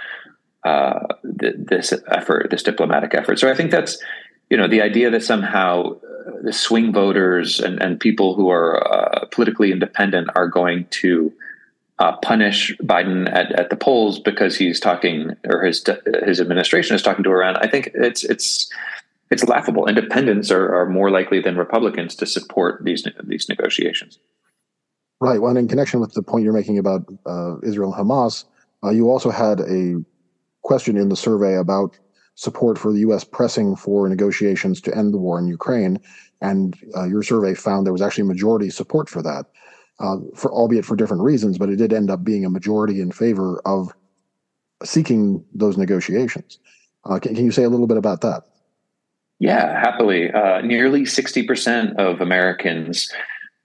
uh, 0.64 1.00
th- 1.40 1.56
this 1.58 1.94
effort 2.08 2.50
this 2.50 2.64
diplomatic 2.64 3.14
effort. 3.14 3.40
So 3.40 3.50
i 3.52 3.56
think 3.56 3.72
that's 3.72 4.02
you 4.50 4.58
know 4.58 4.68
the 4.68 4.82
idea 4.82 5.10
that 5.12 5.24
somehow 5.24 5.98
the 6.42 6.54
swing 6.54 6.92
voters 6.92 7.60
and, 7.60 7.82
and 7.82 8.00
people 8.00 8.36
who 8.36 8.50
are 8.50 8.86
uh, 8.88 9.26
politically 9.32 9.72
independent 9.72 10.30
are 10.36 10.48
going 10.48 10.86
to 10.90 11.32
uh, 12.00 12.18
punish 12.18 12.76
Biden 12.84 13.32
at, 13.34 13.52
at 13.54 13.70
the 13.70 13.76
polls 13.76 14.20
because 14.20 14.58
he's 14.58 14.80
talking 14.80 15.36
or 15.48 15.64
his 15.64 15.84
his 16.24 16.42
administration 16.42 16.96
is 16.96 17.02
talking 17.02 17.24
to 17.24 17.30
Iran. 17.30 17.56
I 17.58 17.68
think 17.68 17.92
it's 17.94 18.24
it's 18.24 18.70
it's 19.32 19.44
laughable. 19.46 19.88
Independents 19.88 20.52
are, 20.52 20.76
are 20.76 20.90
more 20.90 21.10
likely 21.10 21.40
than 21.40 21.58
Republicans 21.58 22.16
to 22.16 22.26
support 22.26 22.84
these 22.84 23.08
these 23.24 23.48
negotiations. 23.48 24.20
Right. 25.22 25.42
Well, 25.42 25.56
in 25.56 25.68
connection 25.68 26.02
with 26.02 26.14
the 26.14 26.22
point 26.22 26.44
you're 26.44 26.54
making 26.54 26.78
about 26.78 27.06
uh, 27.26 27.58
Israel 27.64 27.94
and 27.94 28.10
Hamas, 28.10 28.44
uh, 28.84 28.90
you 28.90 29.10
also 29.10 29.30
had 29.30 29.62
a 29.62 30.04
question 30.64 30.98
in 30.98 31.08
the 31.08 31.16
survey 31.16 31.56
about 31.56 31.98
support 32.36 32.78
for 32.78 32.92
the 32.92 33.00
U.S. 33.00 33.24
pressing 33.24 33.76
for 33.76 34.08
negotiations 34.08 34.82
to 34.82 34.96
end 34.96 35.14
the 35.14 35.18
war 35.18 35.40
in 35.40 35.48
Ukraine, 35.48 36.00
and 36.42 36.78
uh, 36.96 37.06
your 37.06 37.24
survey 37.24 37.54
found 37.54 37.86
there 37.86 37.94
was 37.94 38.02
actually 38.02 38.26
majority 38.26 38.70
support 38.70 39.10
for 39.10 39.22
that, 39.22 39.46
uh, 40.00 40.18
for 40.36 40.52
albeit 40.52 40.86
for 40.86 40.96
different 40.96 41.24
reasons, 41.24 41.58
but 41.58 41.70
it 41.70 41.78
did 41.78 41.94
end 41.94 42.12
up 42.12 42.24
being 42.24 42.46
a 42.46 42.50
majority 42.50 43.02
in 43.02 43.12
favor 43.12 43.62
of 43.66 43.94
seeking 44.84 45.44
those 45.54 45.78
negotiations. 45.78 46.60
Uh, 47.06 47.20
can, 47.20 47.36
can, 47.36 47.46
you 47.46 47.52
say 47.52 47.64
a 47.64 47.70
little 47.70 47.88
bit 47.88 47.98
about 47.98 48.22
that? 48.22 48.44
Yeah, 49.40 49.80
happily. 49.80 50.32
Uh, 50.32 50.62
nearly 50.62 51.06
sixty 51.06 51.44
percent 51.44 51.98
of 52.00 52.22
Americans. 52.22 53.12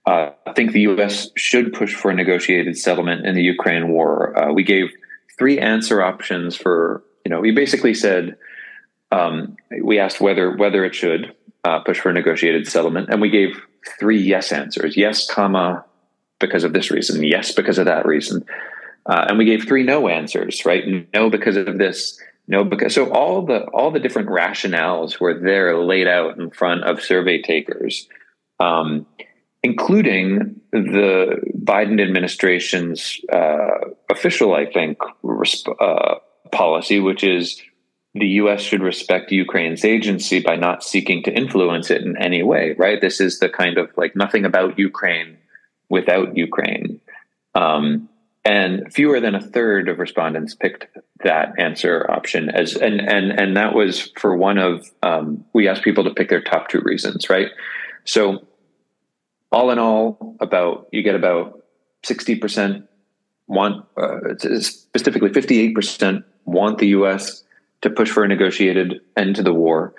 Uh, 0.05 0.31
think 0.61 0.73
the 0.73 0.81
U.S. 0.81 1.29
should 1.35 1.73
push 1.73 1.95
for 1.95 2.11
a 2.11 2.13
negotiated 2.13 2.77
settlement 2.77 3.25
in 3.25 3.35
the 3.35 3.41
Ukraine 3.41 3.89
war. 3.89 4.37
Uh, 4.37 4.53
we 4.53 4.63
gave 4.63 4.89
three 5.37 5.57
answer 5.57 6.03
options 6.03 6.55
for, 6.55 7.03
you 7.25 7.29
know, 7.31 7.39
we 7.39 7.51
basically 7.51 7.93
said 7.93 8.35
um, 9.11 9.57
we 9.83 9.99
asked 9.99 10.21
whether 10.21 10.55
whether 10.55 10.85
it 10.85 10.95
should 10.95 11.35
uh, 11.63 11.79
push 11.79 11.99
for 11.99 12.09
a 12.09 12.13
negotiated 12.13 12.67
settlement, 12.67 13.09
and 13.09 13.21
we 13.21 13.29
gave 13.29 13.61
three 13.99 14.21
yes 14.21 14.51
answers: 14.51 14.95
yes, 14.97 15.29
comma, 15.29 15.85
because 16.39 16.63
of 16.63 16.73
this 16.73 16.91
reason. 16.91 17.23
Yes, 17.23 17.53
because 17.53 17.77
of 17.77 17.85
that 17.85 18.05
reason. 18.05 18.45
Uh, 19.05 19.25
and 19.29 19.37
we 19.37 19.45
gave 19.45 19.63
three 19.63 19.83
no 19.83 20.07
answers, 20.07 20.65
right? 20.65 20.83
No, 21.13 21.29
because 21.29 21.57
of 21.57 21.77
this. 21.77 22.19
No, 22.47 22.63
because 22.63 22.93
so 22.93 23.11
all 23.11 23.45
the 23.45 23.61
all 23.67 23.91
the 23.91 23.99
different 23.99 24.29
rationales 24.29 25.19
were 25.19 25.39
there 25.39 25.77
laid 25.77 26.07
out 26.07 26.37
in 26.37 26.49
front 26.49 26.83
of 26.83 27.01
survey 27.01 27.41
takers, 27.41 28.07
um, 28.59 29.05
including 29.63 30.59
the 30.71 31.37
Biden 31.63 32.01
administration's 32.01 33.19
uh, 33.31 33.89
official, 34.09 34.53
I 34.53 34.65
think, 34.65 34.97
resp- 35.23 35.75
uh, 35.79 36.15
policy, 36.51 36.99
which 36.99 37.23
is 37.23 37.61
the 38.13 38.27
U.S. 38.27 38.61
should 38.61 38.81
respect 38.81 39.31
Ukraine's 39.31 39.85
agency 39.85 40.41
by 40.41 40.55
not 40.55 40.83
seeking 40.83 41.23
to 41.23 41.31
influence 41.31 41.89
it 41.89 42.01
in 42.01 42.17
any 42.17 42.43
way. 42.43 42.75
Right? 42.77 42.99
This 42.99 43.21
is 43.21 43.39
the 43.39 43.49
kind 43.49 43.77
of 43.77 43.89
like 43.97 44.15
nothing 44.15 44.45
about 44.45 44.77
Ukraine 44.77 45.37
without 45.89 46.35
Ukraine. 46.35 46.99
Um, 47.55 48.09
and 48.43 48.91
fewer 48.91 49.19
than 49.19 49.35
a 49.35 49.41
third 49.41 49.87
of 49.87 49.99
respondents 49.99 50.55
picked 50.55 50.87
that 51.23 51.53
answer 51.59 52.09
option 52.09 52.49
as 52.49 52.75
and 52.75 52.99
and 52.99 53.31
and 53.39 53.55
that 53.55 53.75
was 53.75 54.11
for 54.17 54.35
one 54.35 54.57
of 54.57 54.89
um, 55.03 55.45
we 55.53 55.67
asked 55.67 55.83
people 55.83 56.03
to 56.03 56.13
pick 56.13 56.29
their 56.29 56.41
top 56.41 56.67
two 56.67 56.81
reasons 56.81 57.29
right 57.29 57.49
so 58.03 58.45
all 59.51 59.69
in 59.69 59.77
all 59.77 60.35
about 60.39 60.87
you 60.91 61.03
get 61.03 61.13
about 61.13 61.63
60% 62.03 62.87
want 63.47 63.85
uh, 63.97 64.35
specifically 64.37 65.29
58% 65.29 66.23
want 66.45 66.79
the 66.79 66.87
us 66.87 67.43
to 67.81 67.89
push 67.89 68.09
for 68.09 68.23
a 68.23 68.27
negotiated 68.27 69.01
end 69.17 69.35
to 69.35 69.43
the 69.43 69.53
war 69.53 69.93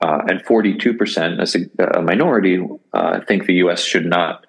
uh, 0.00 0.22
and 0.28 0.44
42% 0.44 1.70
a, 1.78 1.98
a 1.98 2.02
minority 2.02 2.64
uh, 2.92 3.20
think 3.20 3.46
the 3.46 3.54
us 3.54 3.82
should 3.82 4.06
not 4.06 4.44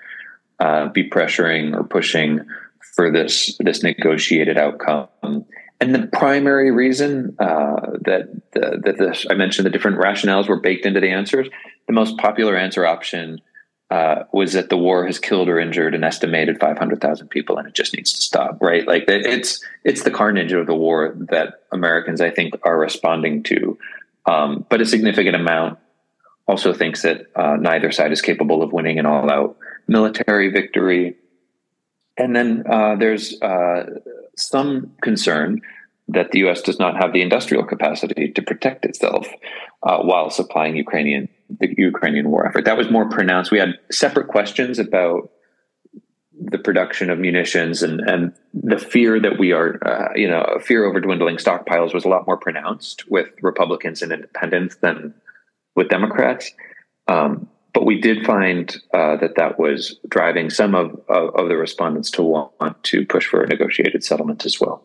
uh, 0.60 0.88
be 0.90 1.10
pressuring 1.10 1.76
or 1.76 1.84
pushing 1.84 2.42
for 2.96 3.12
this 3.12 3.56
this 3.60 3.84
negotiated 3.84 4.58
outcome. 4.58 5.08
And 5.80 5.94
the 5.94 6.08
primary 6.08 6.72
reason 6.72 7.36
uh, 7.40 7.76
that 8.02 8.30
the, 8.54 8.82
that 8.84 8.98
this 8.98 9.26
I 9.30 9.36
mentioned 9.36 9.68
the 9.68 9.70
different 9.70 10.00
rationales 10.00 10.50
were 10.50 10.60
baked 10.60 10.86
into 10.86 11.00
the 11.00 11.12
answers. 11.12 11.48
The 11.86 11.94
most 11.94 12.18
popular 12.18 12.58
answer 12.58 12.86
option 12.86 13.40
uh, 13.90 14.24
was 14.34 14.54
that 14.54 14.70
the 14.70 14.78
war 14.78 15.06
has 15.06 15.18
killed 15.18 15.48
or 15.48 15.60
injured 15.60 15.96
an 15.96 16.04
estimated 16.04 16.60
500,000 16.60 17.28
people 17.30 17.58
and 17.58 17.68
it 17.68 17.74
just 17.74 17.96
needs 17.96 18.12
to 18.14 18.22
stop. 18.22 18.62
Right? 18.62 18.88
Like 18.88 19.06
it's 19.08 19.64
it's 19.84 20.04
the 20.04 20.12
carnage 20.12 20.52
of 20.52 20.68
the 20.68 20.76
war 20.76 21.16
that 21.30 21.62
Americans 21.72 22.22
I 22.22 22.30
think 22.30 22.56
are 22.64 22.78
responding 22.78 23.44
to. 23.44 23.78
Um, 24.26 24.66
but 24.70 24.82
a 24.82 24.86
significant 24.86 25.36
amount 25.36 25.80
also 26.48 26.74
thinks 26.74 27.02
that 27.04 27.28
uh, 27.36 27.56
neither 27.56 27.92
side 27.92 28.12
is 28.12 28.22
capable 28.22 28.62
of 28.62 28.74
winning 28.74 29.00
an 29.00 29.06
all-out 29.06 29.58
military 29.88 30.50
victory 30.50 31.16
and 32.18 32.36
then 32.36 32.64
uh, 32.70 32.96
there's 32.96 33.40
uh, 33.42 33.86
some 34.36 34.92
concern 35.02 35.62
that 36.08 36.32
the 36.32 36.40
U.S. 36.40 36.62
does 36.62 36.80
not 36.80 36.96
have 37.02 37.14
the 37.14 37.22
industrial 37.22 37.64
capacity 37.64 38.32
to 38.32 38.42
protect 38.42 38.86
itself 38.86 39.28
uh, 39.84 40.00
while 40.00 40.30
supplying 40.30 40.76
Ukrainian 40.76 41.30
the 41.50 41.74
Ukrainian 41.78 42.30
war 42.30 42.48
effort. 42.48 42.66
That 42.66 42.78
was 42.78 42.90
more 42.90 43.10
pronounced. 43.10 43.52
We 43.52 43.60
had 43.60 43.76
separate 43.92 44.28
questions 44.28 44.80
about 44.80 45.32
the 46.40 46.58
production 46.60 47.10
of 47.10 47.18
munitions 47.18 47.82
and 47.82 48.00
and 48.02 48.34
the 48.54 48.78
fear 48.78 49.20
that 49.20 49.40
we 49.40 49.52
are, 49.52 49.80
uh, 49.86 50.10
you 50.16 50.28
know, 50.28 50.46
fear 50.62 50.86
over 50.86 51.00
dwindling 51.00 51.38
stockpiles 51.38 51.94
was 51.94 52.06
a 52.06 52.10
lot 52.10 52.28
more 52.28 52.38
pronounced 52.38 53.10
with 53.10 53.28
Republicans 53.42 54.02
and 54.02 54.12
Independents 54.12 54.76
than 54.78 55.14
with 55.76 55.90
Democrats. 55.90 56.52
Um, 57.08 57.48
but 57.74 57.86
we 57.86 58.00
did 58.00 58.26
find 58.26 58.76
uh, 58.94 59.18
that 59.18 59.36
that 59.36 59.60
was 59.60 60.00
driving 60.10 60.50
some 60.50 60.74
of, 60.74 61.00
of, 61.10 61.36
of, 61.36 61.48
the 61.48 61.56
respondents 61.56 62.10
to 62.12 62.24
want 62.24 62.52
to 62.84 63.06
push 63.06 63.28
for 63.28 63.44
a 63.44 63.48
negotiated 63.48 64.04
settlement 64.04 64.46
as 64.46 64.60
well. 64.60 64.84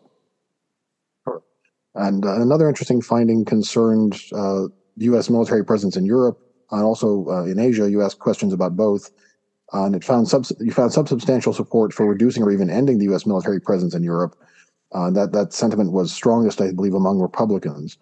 And 1.95 2.23
uh, 2.23 2.39
another 2.39 2.69
interesting 2.69 3.01
finding 3.01 3.45
concerned 3.45 4.21
uh, 4.31 4.65
U.S. 4.97 5.29
military 5.29 5.65
presence 5.65 5.97
in 5.97 6.05
Europe 6.05 6.39
and 6.73 6.83
also 6.83 7.27
uh, 7.29 7.43
in 7.45 7.59
Asia. 7.59 7.89
You 7.89 8.01
asked 8.01 8.19
questions 8.19 8.51
about 8.51 8.75
both, 8.75 9.11
and 9.71 9.95
it 9.95 10.03
found 10.03 10.31
you 10.59 10.71
found 10.71 10.91
substantial 10.91 11.53
support 11.53 11.93
for 11.93 12.07
reducing 12.07 12.43
or 12.43 12.51
even 12.51 12.69
ending 12.69 12.97
the 12.97 13.05
U.S. 13.05 13.25
military 13.25 13.61
presence 13.61 13.93
in 13.93 14.03
Europe. 14.03 14.35
Uh, 14.91 15.09
that 15.09 15.31
that 15.31 15.53
sentiment 15.53 15.91
was 15.91 16.11
strongest, 16.11 16.61
I 16.61 16.71
believe, 16.71 16.93
among 16.93 17.19
Republicans. 17.19 17.97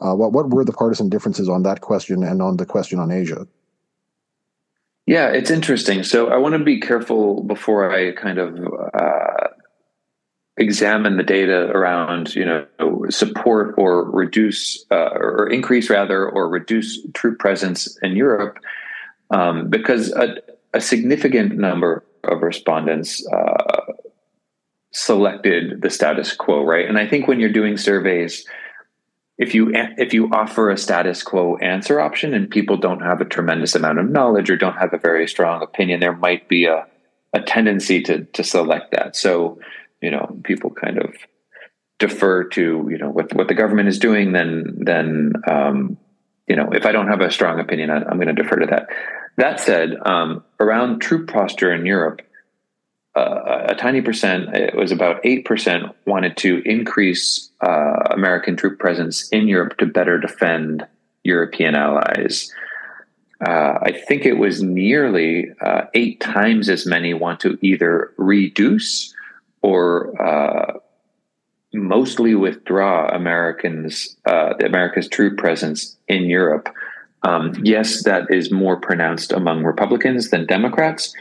Uh, 0.00 0.14
what 0.14 0.32
what 0.32 0.50
were 0.50 0.64
the 0.64 0.72
partisan 0.72 1.08
differences 1.08 1.48
on 1.48 1.62
that 1.62 1.80
question 1.80 2.22
and 2.22 2.42
on 2.42 2.56
the 2.56 2.66
question 2.66 2.98
on 2.98 3.10
Asia? 3.10 3.46
Yeah, 5.06 5.28
it's 5.28 5.50
interesting. 5.50 6.02
So 6.02 6.28
I 6.28 6.36
want 6.36 6.54
to 6.54 6.64
be 6.64 6.80
careful 6.80 7.44
before 7.44 7.92
I 7.92 8.12
kind 8.12 8.38
of 8.38 8.58
uh, 8.92 9.48
examine 10.58 11.16
the 11.16 11.22
data 11.22 11.70
around, 11.70 12.34
you 12.34 12.44
know, 12.44 12.66
support 13.10 13.74
or 13.76 14.10
reduce 14.10 14.84
uh, 14.90 15.10
or 15.12 15.48
increase 15.48 15.90
rather 15.90 16.28
or 16.28 16.48
reduce 16.48 16.98
troop 17.12 17.38
presence 17.38 17.98
in 18.02 18.16
Europe, 18.16 18.58
um, 19.30 19.68
because 19.68 20.12
a, 20.12 20.36
a, 20.72 20.80
significant 20.80 21.56
number 21.56 22.04
of 22.24 22.42
respondents 22.42 23.26
uh, 23.28 23.92
selected 24.92 25.82
the 25.82 25.90
status 25.90 26.34
quo, 26.34 26.64
right? 26.64 26.88
And 26.88 26.98
I 26.98 27.06
think 27.06 27.28
when 27.28 27.38
you're 27.38 27.52
doing 27.52 27.76
surveys 27.76 28.46
if 29.38 29.54
you 29.54 29.70
if 29.74 30.14
you 30.14 30.30
offer 30.32 30.70
a 30.70 30.78
status 30.78 31.22
quo 31.22 31.56
answer 31.58 32.00
option 32.00 32.32
and 32.32 32.48
people 32.48 32.76
don't 32.76 33.00
have 33.00 33.20
a 33.20 33.24
tremendous 33.24 33.74
amount 33.74 33.98
of 33.98 34.10
knowledge 34.10 34.48
or 34.48 34.56
don't 34.56 34.76
have 34.76 34.94
a 34.94 34.98
very 34.98 35.28
strong 35.28 35.62
opinion, 35.62 36.00
there 36.00 36.16
might 36.16 36.48
be 36.48 36.64
a 36.64 36.86
a 37.34 37.40
tendency 37.42 38.02
to 38.02 38.24
to 38.24 38.42
select 38.42 38.92
that. 38.92 39.14
So, 39.14 39.58
you 40.00 40.10
know, 40.10 40.38
people 40.44 40.70
kind 40.70 40.98
of 40.98 41.14
defer 41.98 42.44
to 42.44 42.86
you 42.90 42.98
know 42.98 43.10
what 43.10 43.32
what 43.34 43.48
the 43.48 43.54
government 43.54 43.88
is 43.88 43.98
doing. 43.98 44.32
Then 44.32 44.78
then 44.78 45.32
um, 45.48 45.98
you 46.46 46.56
know, 46.56 46.70
if 46.72 46.86
I 46.86 46.92
don't 46.92 47.08
have 47.08 47.20
a 47.20 47.30
strong 47.30 47.60
opinion, 47.60 47.90
I, 47.90 47.96
am 47.96 48.18
going 48.20 48.28
to 48.28 48.32
defer 48.32 48.56
to 48.56 48.66
that. 48.66 48.88
That 49.36 49.60
said, 49.60 49.96
um, 50.04 50.44
around 50.60 51.00
troop 51.00 51.30
posture 51.30 51.72
in 51.72 51.84
Europe, 51.84 52.22
uh, 53.16 53.66
a 53.68 53.74
tiny 53.74 54.00
percent, 54.00 54.54
it 54.54 54.76
was 54.76 54.92
about 54.92 55.22
8%, 55.22 55.92
wanted 56.06 56.36
to 56.38 56.62
increase 56.64 57.50
uh, 57.66 57.96
American 58.10 58.56
troop 58.56 58.78
presence 58.78 59.28
in 59.30 59.48
Europe 59.48 59.78
to 59.78 59.86
better 59.86 60.18
defend 60.18 60.86
European 61.24 61.74
allies. 61.74 62.52
Uh, 63.44 63.78
I 63.82 63.92
think 63.92 64.24
it 64.24 64.34
was 64.34 64.62
nearly 64.62 65.50
uh, 65.60 65.82
eight 65.94 66.20
times 66.20 66.68
as 66.68 66.86
many 66.86 67.12
want 67.12 67.40
to 67.40 67.58
either 67.60 68.12
reduce 68.16 69.12
or 69.62 70.20
uh, 70.20 70.78
mostly 71.72 72.34
withdraw 72.34 73.08
Americans, 73.08 74.16
uh, 74.26 74.54
America's 74.64 75.08
troop 75.08 75.38
presence 75.38 75.96
in 76.08 76.24
Europe. 76.24 76.68
Um, 77.22 77.54
yes, 77.62 78.04
that 78.04 78.30
is 78.30 78.50
more 78.50 78.76
pronounced 78.76 79.32
among 79.32 79.64
Republicans 79.64 80.30
than 80.30 80.46
Democrats, 80.46 81.14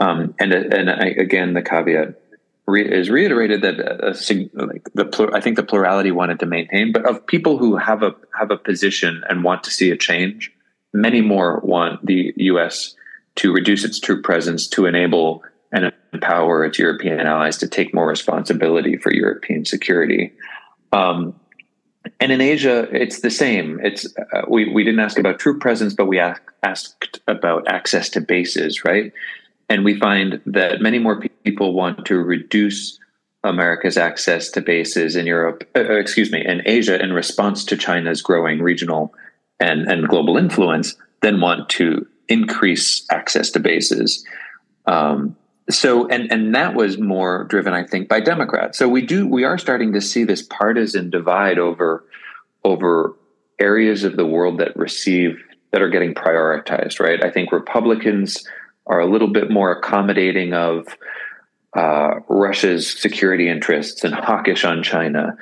um, 0.00 0.34
and 0.40 0.52
and 0.52 0.90
I, 0.90 1.06
again, 1.18 1.54
the 1.54 1.62
caveat 1.62 2.20
re- 2.66 2.90
is 2.90 3.10
reiterated 3.10 3.62
that 3.62 3.78
a, 3.78 4.10
a, 4.10 4.66
like 4.66 4.88
the 4.94 5.30
I 5.32 5.40
think 5.40 5.56
the 5.56 5.62
plurality 5.62 6.10
wanted 6.10 6.40
to 6.40 6.46
maintain, 6.46 6.92
but 6.92 7.06
of 7.06 7.24
people 7.26 7.58
who 7.58 7.76
have 7.76 8.02
a 8.02 8.14
have 8.38 8.50
a 8.50 8.56
position 8.56 9.22
and 9.28 9.44
want 9.44 9.62
to 9.64 9.70
see 9.70 9.90
a 9.90 9.96
change, 9.96 10.52
many 10.92 11.20
more 11.20 11.60
want 11.60 12.04
the 12.04 12.32
U.S. 12.36 12.94
to 13.36 13.52
reduce 13.52 13.84
its 13.84 14.00
troop 14.00 14.24
presence 14.24 14.66
to 14.68 14.86
enable 14.86 15.44
and 15.72 15.92
empower 16.12 16.64
its 16.64 16.78
European 16.78 17.20
allies 17.20 17.56
to 17.58 17.68
take 17.68 17.94
more 17.94 18.06
responsibility 18.06 18.96
for 18.96 19.12
European 19.12 19.64
security. 19.64 20.32
Um, 20.92 21.34
and 22.20 22.32
in 22.32 22.40
Asia, 22.40 22.88
it's 22.92 23.20
the 23.20 23.30
same. 23.30 23.80
It's 23.82 24.06
uh, 24.16 24.42
we 24.48 24.72
we 24.72 24.84
didn't 24.84 25.00
ask 25.00 25.18
about 25.18 25.38
troop 25.38 25.60
presence, 25.60 25.94
but 25.94 26.06
we 26.06 26.18
asked 26.18 26.42
asked 26.62 27.20
about 27.26 27.66
access 27.68 28.08
to 28.10 28.20
bases, 28.20 28.84
right? 28.84 29.12
And 29.68 29.84
we 29.84 29.98
find 29.98 30.40
that 30.46 30.80
many 30.80 30.98
more 30.98 31.20
people 31.44 31.72
want 31.72 32.04
to 32.06 32.18
reduce 32.18 32.98
America's 33.44 33.96
access 33.96 34.50
to 34.50 34.60
bases 34.60 35.16
in 35.16 35.26
Europe, 35.26 35.68
uh, 35.74 35.80
uh, 35.80 35.94
excuse 35.94 36.30
me, 36.30 36.44
in 36.44 36.62
Asia 36.66 37.02
in 37.02 37.12
response 37.12 37.64
to 37.64 37.76
China's 37.76 38.22
growing 38.22 38.60
regional 38.60 39.14
and, 39.58 39.88
and 39.90 40.08
global 40.08 40.36
influence 40.36 40.94
than 41.22 41.40
want 41.40 41.68
to 41.70 42.06
increase 42.28 43.04
access 43.10 43.50
to 43.50 43.60
bases. 43.60 44.24
Um, 44.86 45.36
so 45.70 46.08
and 46.08 46.30
and 46.32 46.54
that 46.54 46.74
was 46.74 46.98
more 46.98 47.44
driven, 47.44 47.72
I 47.72 47.84
think, 47.84 48.08
by 48.08 48.20
Democrats. 48.20 48.78
So 48.78 48.88
we 48.88 49.02
do 49.02 49.26
we 49.26 49.44
are 49.44 49.58
starting 49.58 49.92
to 49.92 50.00
see 50.00 50.24
this 50.24 50.42
partisan 50.42 51.10
divide 51.10 51.58
over 51.58 52.04
over 52.64 53.14
areas 53.58 54.04
of 54.04 54.16
the 54.16 54.26
world 54.26 54.58
that 54.58 54.76
receive 54.76 55.38
that 55.70 55.82
are 55.82 55.88
getting 55.88 56.14
prioritized, 56.14 57.00
right? 57.00 57.24
I 57.24 57.30
think 57.30 57.52
Republicans 57.52 58.44
are 58.86 59.00
a 59.00 59.06
little 59.06 59.28
bit 59.28 59.50
more 59.50 59.70
accommodating 59.70 60.52
of 60.52 60.86
uh, 61.74 62.20
Russia's 62.28 63.00
security 63.00 63.48
interests 63.48 64.04
and 64.04 64.14
hawkish 64.14 64.64
on 64.64 64.82
China. 64.82 65.36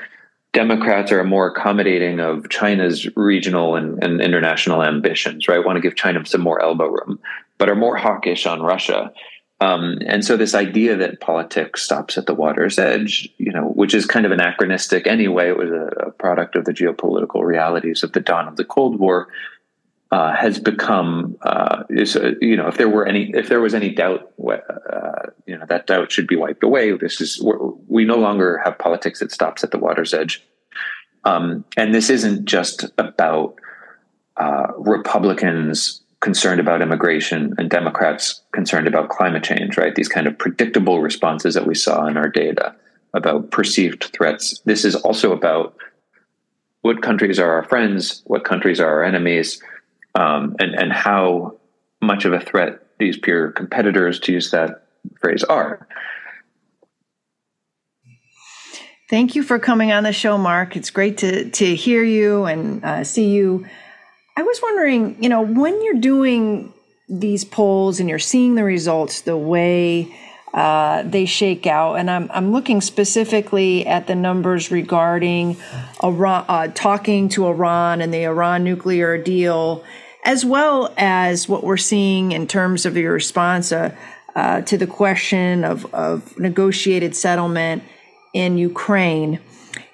Democrats 0.53 1.13
are 1.13 1.23
more 1.25 1.49
accommodating 1.49 2.21
of 2.21 2.49
China's 2.49 3.09
regional 3.17 3.77
and, 3.77 4.03
and 4.03 4.21
international 4.21 4.83
ambitions, 4.83 5.49
right? 5.49 5.65
Want 5.65 5.77
to 5.77 5.81
give 5.81 5.97
China 5.97 6.25
some 6.27 6.41
more 6.41 6.61
elbow 6.61 6.87
room, 6.87 7.19
but 7.59 7.69
are 7.69 7.77
more 7.77 7.97
hawkish 7.97 8.47
on 8.47 8.63
Russia. 8.63 9.13
Um, 9.61 9.99
and 10.07 10.25
so 10.25 10.39
this 10.39 10.55
idea 10.55 10.97
that 10.97 11.21
politics 11.21 11.83
stops 11.83 12.17
at 12.17 12.25
the 12.25 12.35
water's 12.35 12.79
edge, 12.79 13.29
you 13.37 13.53
know, 13.53 13.69
which 13.69 13.93
is 13.93 14.07
kind 14.07 14.25
of 14.25 14.33
anachronistic 14.33 15.07
anyway, 15.07 15.49
it 15.49 15.59
was 15.59 15.71
a, 15.71 16.07
a 16.07 16.11
product 16.13 16.57
of 16.57 16.65
the 16.65 16.73
geopolitical 16.73 17.45
realities 17.45 18.03
of 18.03 18.13
the 18.13 18.21
dawn 18.21 18.49
of 18.49 18.57
the 18.57 18.65
Cold 18.65 18.99
War, 18.99 19.29
uh, 20.13 20.35
has 20.35 20.59
become, 20.59 21.37
uh, 21.43 21.85
is 21.91 22.17
uh, 22.17 22.33
you 22.41 22.57
know, 22.57 22.67
if 22.69 22.79
there 22.79 22.89
were 22.89 23.07
any, 23.07 23.31
if 23.35 23.49
there 23.49 23.61
was 23.61 23.75
any 23.75 23.91
doubt, 23.91 24.33
uh, 24.43 25.29
you 25.47 25.57
know, 25.57 25.67
that 25.69 25.87
doubt 25.87 26.11
should 26.11 26.27
be 26.27 26.37
wiped 26.37 26.65
away. 26.65 26.91
This 26.97 27.21
is 27.21 27.41
we 27.87 28.05
no 28.05 28.17
longer 28.17 28.61
have 28.65 28.79
politics 28.79 29.21
that 29.21 29.31
stops 29.31 29.63
at 29.63 29.71
the 29.71 29.79
water's 29.79 30.13
edge, 30.13 30.43
um, 31.25 31.65
and 31.77 31.95
this 31.95 32.11
isn't 32.11 32.45
just 32.45 32.87
about 32.99 33.55
uh, 34.37 34.69
Republicans 34.79 36.00
concerned 36.21 36.61
about 36.61 36.83
immigration 36.83 37.55
and 37.59 37.71
Democrats 37.71 38.43
concerned 38.53 38.87
about 38.87 39.09
climate 39.09 39.43
change, 39.43 39.77
right? 39.77 39.95
These 39.95 40.09
kind 40.09 40.27
of 40.27 40.39
predictable 40.39 41.01
responses 41.01 41.55
that 41.55 41.67
we 41.67 41.75
saw 41.75 42.07
in 42.07 42.17
our 42.17 42.29
data 42.29 42.75
about 43.15 43.51
perceived 43.51 44.11
threats. 44.13 44.61
This 44.65 44.85
is 44.85 44.95
also 44.95 45.33
about 45.33 45.75
what 46.83 47.03
countries 47.03 47.39
are 47.39 47.53
our 47.53 47.65
friends, 47.65 48.23
what 48.27 48.45
countries 48.45 48.81
are 48.81 48.89
our 48.89 49.03
enemies, 49.03 49.63
um, 50.15 50.57
and, 50.59 50.75
and 50.75 50.93
how 50.93 51.57
much 52.03 52.25
of 52.25 52.33
a 52.33 52.41
threat 52.41 52.87
these 52.99 53.17
peer 53.17 53.51
competitors, 53.53 54.21
to 54.21 54.33
use 54.33 54.51
that 54.51 54.87
phrase, 55.21 55.43
are. 55.45 55.87
Thank 59.09 59.35
you 59.35 59.43
for 59.43 59.59
coming 59.59 59.91
on 59.91 60.05
the 60.05 60.13
show, 60.13 60.39
Mark. 60.39 60.77
It's 60.77 60.91
great 60.91 61.19
to, 61.19 61.51
to 61.51 61.75
hear 61.75 62.05
you 62.05 62.45
and 62.45 62.85
uh, 62.85 63.05
see 63.05 63.31
you 63.31 63.67
I 64.41 64.43
was 64.43 64.63
wondering, 64.63 65.23
you 65.23 65.29
know, 65.29 65.43
when 65.43 65.85
you're 65.85 66.01
doing 66.01 66.73
these 67.11 67.45
polls 67.45 68.01
and 68.01 68.09
you're 68.09 68.19
seeing 68.19 68.55
the 68.55 68.65
results 68.65 69.21
the 69.21 69.37
way 69.37 70.17
uh, 70.55 71.03
they 71.03 71.27
shake 71.27 71.67
out, 71.67 71.97
and 71.97 72.11
I'm, 72.11 72.31
I'm 72.33 72.51
looking 72.51 72.81
specifically 72.81 73.87
at 73.87 74.07
the 74.07 74.15
numbers 74.15 74.71
regarding 74.71 75.59
Iran, 76.03 76.47
uh, 76.49 76.69
talking 76.69 77.29
to 77.31 77.49
Iran 77.49 78.01
and 78.01 78.15
the 78.15 78.25
Iran 78.25 78.65
nuclear 78.65 79.23
deal, 79.23 79.85
as 80.25 80.43
well 80.43 80.95
as 80.97 81.47
what 81.47 81.63
we're 81.63 81.77
seeing 81.77 82.33
in 82.33 82.47
terms 82.47 82.87
of 82.87 82.97
your 82.97 83.13
response 83.13 83.73
uh, 83.73 83.95
uh 84.35 84.63
to 84.63 84.79
the 84.79 84.87
question 84.87 85.65
of, 85.65 85.93
of 85.93 86.39
negotiated 86.39 87.15
settlement 87.15 87.83
in 88.33 88.57
Ukraine 88.57 89.39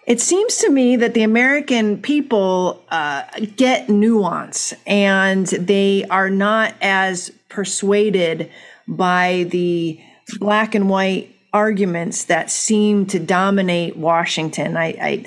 it 0.07 0.21
seems 0.21 0.59
to 0.59 0.71
me 0.71 0.97
that 0.97 1.15
the 1.15 1.23
American 1.23 2.01
people 2.01 2.83
uh, 2.91 3.25
get 3.57 3.89
nuance 3.89 4.73
and 4.87 5.47
they 5.47 6.05
are 6.05 6.31
not 6.31 6.75
as 6.81 7.31
persuaded 7.49 8.51
by 8.87 9.47
the 9.51 10.01
black 10.39 10.75
and 10.77 10.89
white 10.89 11.35
arguments 11.53 12.25
that 12.25 12.51
seem 12.51 13.07
to 13.07 13.19
dominate 13.19 13.97
Washington. 13.97 14.77
I, 14.77 14.87
I 15.01 15.25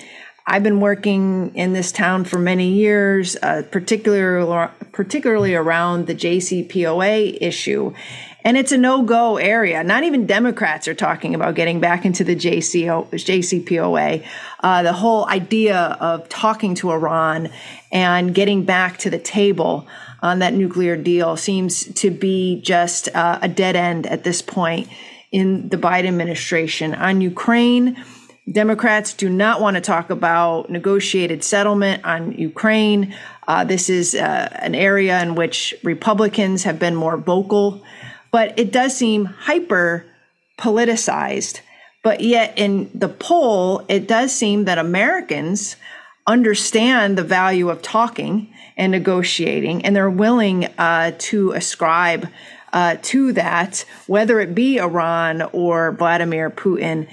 I've 0.52 0.64
been 0.64 0.80
working 0.80 1.54
in 1.54 1.74
this 1.74 1.92
town 1.92 2.24
for 2.26 2.40
many 2.40 2.70
years, 2.70 3.36
uh, 3.44 3.64
particularly 3.70 4.70
particularly 4.94 5.54
around 5.54 6.08
the 6.08 6.16
JCPOA 6.16 7.38
issue, 7.40 7.94
and 8.44 8.58
it's 8.58 8.72
a 8.72 8.78
no 8.78 9.02
go 9.04 9.38
area. 9.38 9.84
Not 9.84 10.04
even 10.04 10.26
Democrats 10.26 10.88
are 10.88 10.94
talking 10.94 11.36
about 11.36 11.56
getting 11.56 11.80
back 11.80 12.06
into 12.06 12.24
the 12.24 12.36
JCO, 12.36 13.10
JCPOA. 13.10 14.26
Uh, 14.62 14.84
the 14.84 14.94
whole 14.94 15.28
idea 15.28 15.98
of 16.00 16.30
talking 16.30 16.76
to 16.76 16.92
Iran 16.92 17.50
and 17.92 18.34
getting 18.34 18.64
back 18.64 18.98
to 19.00 19.10
the 19.10 19.20
table 19.20 19.88
on 20.22 20.40
that 20.40 20.54
nuclear 20.54 20.96
deal 20.96 21.36
seems 21.38 21.86
to 21.96 22.12
be 22.12 22.62
just 22.62 23.14
uh, 23.16 23.40
a 23.42 23.48
dead 23.48 23.76
end 23.76 24.08
at 24.08 24.24
this 24.24 24.42
point 24.42 24.88
in 25.32 25.70
the 25.70 25.78
Biden 25.78 26.08
administration. 26.08 26.96
On 26.96 27.22
Ukraine, 27.22 28.04
Democrats 28.52 29.14
do 29.14 29.30
not 29.30 29.62
want 29.62 29.76
to 29.76 29.82
talk 29.82 30.10
about 30.10 30.70
negotiated 30.70 31.44
settlement 31.44 32.04
on 32.04 32.32
Ukraine. 32.32 33.14
Uh, 33.48 33.64
this 33.64 33.90
is 33.90 34.16
uh, 34.16 34.50
an 34.60 34.74
area 34.76 35.22
in 35.22 35.36
which 35.36 35.76
Republicans 35.84 36.64
have 36.64 36.80
been 36.80 36.96
more 36.96 37.18
vocal 37.18 37.84
but 38.32 38.58
it 38.58 38.72
does 38.72 38.96
seem 38.96 39.26
hyper 39.26 40.06
politicized. 40.58 41.62
But 42.04 42.22
yet, 42.22 42.58
in 42.58 42.90
the 42.94 43.10
poll, 43.10 43.86
it 43.90 44.08
does 44.08 44.34
seem 44.34 44.66
that 44.66 44.78
Americans 44.78 45.76
understand 46.26 47.18
the 47.18 47.24
value 47.24 47.70
of 47.70 47.82
talking 47.82 48.54
and 48.78 48.92
negotiating, 48.92 49.84
and 49.84 49.96
they're 49.96 50.10
willing 50.10 50.66
uh, 50.78 51.12
to 51.18 51.52
ascribe 51.52 52.30
uh, 52.72 52.96
to 53.02 53.34
that, 53.34 53.84
whether 54.08 54.40
it 54.40 54.56
be 54.56 54.80
Iran 54.80 55.42
or 55.54 55.92
Vladimir 55.92 56.50
Putin. 56.50 57.10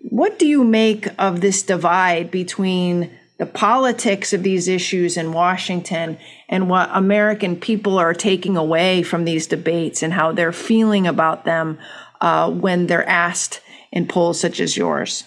What 0.00 0.38
do 0.38 0.46
you 0.46 0.64
make 0.64 1.08
of 1.18 1.40
this 1.40 1.62
divide 1.62 2.30
between 2.30 3.10
the 3.38 3.46
politics 3.46 4.32
of 4.32 4.42
these 4.42 4.68
issues 4.68 5.16
in 5.16 5.32
Washington 5.32 6.18
and 6.48 6.68
what 6.68 6.90
American 6.92 7.56
people 7.56 7.98
are 7.98 8.14
taking 8.14 8.56
away 8.56 9.02
from 9.02 9.24
these 9.24 9.46
debates 9.46 10.02
and 10.02 10.12
how 10.12 10.32
they're 10.32 10.52
feeling 10.52 11.06
about 11.06 11.44
them 11.44 11.78
uh, 12.20 12.50
when 12.50 12.86
they're 12.86 13.08
asked 13.08 13.60
in 13.92 14.06
polls 14.06 14.40
such 14.40 14.60
as 14.60 14.76
yours? 14.76 15.24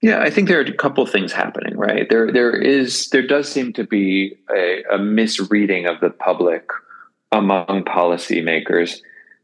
Yeah, 0.00 0.20
I 0.20 0.28
think 0.28 0.48
there 0.48 0.58
are 0.58 0.64
a 0.64 0.72
couple 0.72 1.06
things 1.06 1.32
happening, 1.32 1.78
right? 1.78 2.08
There, 2.10 2.30
there 2.30 2.54
is, 2.54 3.08
there 3.08 3.26
does 3.26 3.50
seem 3.50 3.72
to 3.72 3.84
be 3.84 4.36
a, 4.54 4.82
a 4.92 4.98
misreading 4.98 5.86
of 5.86 6.00
the 6.00 6.10
public 6.10 6.68
among 7.32 7.84
policymakers, 7.84 8.98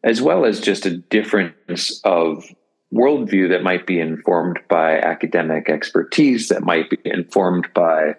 as 0.05 0.20
well 0.20 0.44
as 0.44 0.61
just 0.61 0.85
a 0.85 0.98
difference 0.98 2.00
of 2.05 2.44
worldview 2.92 3.48
that 3.48 3.62
might 3.62 3.87
be 3.87 4.00
informed 4.00 4.59
by 4.68 4.98
academic 4.98 5.70
expertise, 5.70 6.48
that 6.48 6.62
might 6.62 6.90
be 6.90 6.98
informed 7.05 7.68
by, 7.74 8.14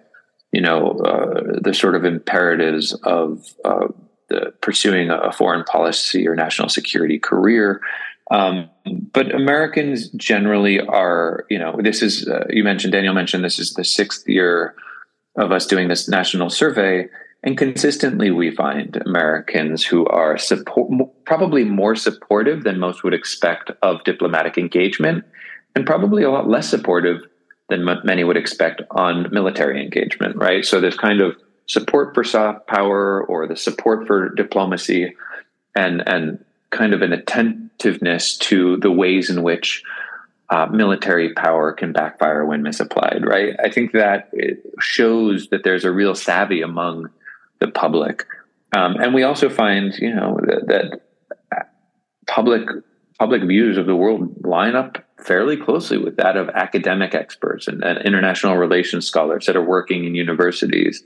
you 0.51 0.61
know, 0.61 0.91
uh, 0.99 1.59
the 1.61 1.73
sort 1.73 1.95
of 1.95 2.05
imperatives 2.05 2.93
of 3.03 3.45
uh, 3.63 3.87
the, 4.29 4.53
pursuing 4.61 5.09
a 5.09 5.31
foreign 5.31 5.63
policy 5.63 6.27
or 6.27 6.35
national 6.35 6.69
security 6.69 7.19
career. 7.19 7.81
Um, 8.31 8.69
but 9.13 9.33
Americans 9.33 10.09
generally 10.09 10.79
are, 10.79 11.45
you 11.49 11.59
know, 11.59 11.77
this 11.81 12.01
is, 12.01 12.27
uh, 12.27 12.45
you 12.49 12.63
mentioned, 12.63 12.93
Daniel 12.93 13.13
mentioned 13.13 13.43
this 13.43 13.59
is 13.59 13.73
the 13.73 13.83
sixth 13.83 14.27
year 14.27 14.73
of 15.37 15.51
us 15.51 15.65
doing 15.65 15.89
this 15.89 16.07
national 16.07 16.49
survey. 16.49 17.07
And 17.43 17.57
consistently, 17.57 18.29
we 18.29 18.51
find 18.51 19.01
Americans 19.05 19.83
who 19.83 20.05
are 20.07 20.37
support, 20.37 20.91
probably 21.25 21.63
more 21.63 21.95
supportive 21.95 22.63
than 22.63 22.79
most 22.79 23.03
would 23.03 23.13
expect 23.13 23.71
of 23.81 24.03
diplomatic 24.03 24.57
engagement, 24.57 25.25
and 25.75 25.85
probably 25.85 26.23
a 26.23 26.29
lot 26.29 26.47
less 26.47 26.69
supportive 26.69 27.21
than 27.69 27.85
many 28.03 28.23
would 28.23 28.37
expect 28.37 28.81
on 28.91 29.27
military 29.31 29.81
engagement, 29.81 30.35
right? 30.35 30.65
So 30.65 30.81
there's 30.81 30.97
kind 30.97 31.21
of 31.21 31.35
support 31.67 32.13
for 32.13 32.23
soft 32.23 32.67
power 32.67 33.23
or 33.23 33.47
the 33.47 33.55
support 33.55 34.07
for 34.07 34.29
diplomacy 34.29 35.15
and, 35.75 36.03
and 36.05 36.43
kind 36.69 36.93
of 36.93 37.01
an 37.01 37.13
attentiveness 37.13 38.37
to 38.37 38.77
the 38.77 38.91
ways 38.91 39.29
in 39.29 39.41
which 39.41 39.83
uh, 40.49 40.65
military 40.65 41.33
power 41.33 41.71
can 41.71 41.93
backfire 41.93 42.45
when 42.45 42.61
misapplied, 42.61 43.23
right? 43.25 43.55
I 43.63 43.69
think 43.69 43.93
that 43.93 44.29
it 44.33 44.61
shows 44.81 45.47
that 45.47 45.63
there's 45.63 45.85
a 45.85 45.91
real 45.91 46.13
savvy 46.13 46.61
among 46.61 47.09
the 47.59 47.69
public. 47.69 48.25
Um, 48.75 48.95
and 48.95 49.13
we 49.13 49.23
also 49.23 49.49
find, 49.49 49.93
you 49.97 50.13
know, 50.13 50.37
that, 50.43 50.67
that 50.67 51.01
public 52.27 52.67
public 53.19 53.43
views 53.43 53.77
of 53.77 53.85
the 53.85 53.95
world 53.95 54.43
line 54.43 54.75
up 54.75 54.97
fairly 55.23 55.57
closely 55.57 55.97
with 55.97 56.17
that 56.17 56.37
of 56.37 56.49
academic 56.49 57.13
experts 57.13 57.67
and, 57.67 57.83
and 57.83 57.99
international 58.05 58.57
relations 58.57 59.07
scholars 59.07 59.45
that 59.45 59.55
are 59.55 59.63
working 59.63 60.05
in 60.05 60.15
universities. 60.15 61.03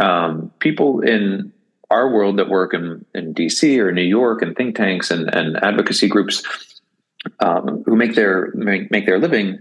Um, 0.00 0.52
people 0.58 1.00
in 1.00 1.52
our 1.90 2.12
world 2.12 2.38
that 2.38 2.48
work 2.48 2.74
in, 2.74 3.04
in 3.14 3.34
DC 3.34 3.78
or 3.78 3.92
New 3.92 4.02
York 4.02 4.42
and 4.42 4.54
think 4.54 4.76
tanks 4.76 5.10
and, 5.10 5.32
and 5.34 5.56
advocacy 5.62 6.08
groups 6.08 6.42
um, 7.40 7.82
who 7.86 7.96
make 7.96 8.14
their 8.14 8.52
make, 8.54 8.90
make 8.90 9.06
their 9.06 9.18
living 9.18 9.58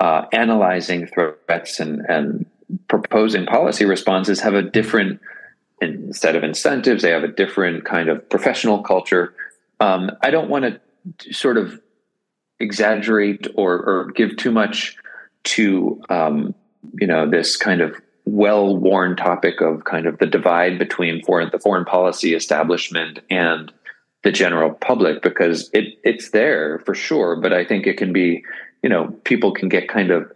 uh, 0.00 0.24
analyzing 0.32 1.06
threats 1.06 1.78
and, 1.78 2.00
and 2.08 2.46
proposing 2.88 3.46
policy 3.46 3.84
responses 3.84 4.40
have 4.40 4.54
a 4.54 4.62
different 4.62 5.20
instead 5.80 6.36
of 6.36 6.44
incentives, 6.44 7.02
they 7.02 7.10
have 7.10 7.24
a 7.24 7.28
different 7.28 7.84
kind 7.84 8.08
of 8.08 8.28
professional 8.28 8.82
culture. 8.82 9.34
Um, 9.80 10.12
I 10.22 10.30
don't 10.30 10.48
want 10.48 10.80
to 11.18 11.32
sort 11.32 11.56
of 11.56 11.80
exaggerate 12.62 13.46
or, 13.54 13.74
or 13.74 14.10
give 14.12 14.36
too 14.36 14.52
much 14.52 14.96
to 15.44 16.00
um, 16.08 16.54
you 16.94 17.06
know 17.06 17.28
this 17.28 17.56
kind 17.56 17.80
of 17.80 17.94
well-worn 18.24 19.16
topic 19.16 19.60
of 19.60 19.84
kind 19.84 20.06
of 20.06 20.18
the 20.18 20.26
divide 20.26 20.78
between 20.78 21.22
foreign 21.24 21.50
the 21.50 21.58
foreign 21.58 21.84
policy 21.84 22.34
establishment 22.34 23.18
and 23.28 23.72
the 24.22 24.30
general 24.30 24.70
public 24.70 25.22
because 25.22 25.68
it 25.72 25.98
it's 26.04 26.30
there 26.30 26.78
for 26.86 26.94
sure 26.94 27.34
but 27.34 27.52
i 27.52 27.64
think 27.64 27.84
it 27.84 27.96
can 27.96 28.12
be 28.12 28.44
you 28.84 28.88
know 28.88 29.08
people 29.24 29.52
can 29.52 29.68
get 29.68 29.88
kind 29.88 30.12
of 30.12 30.30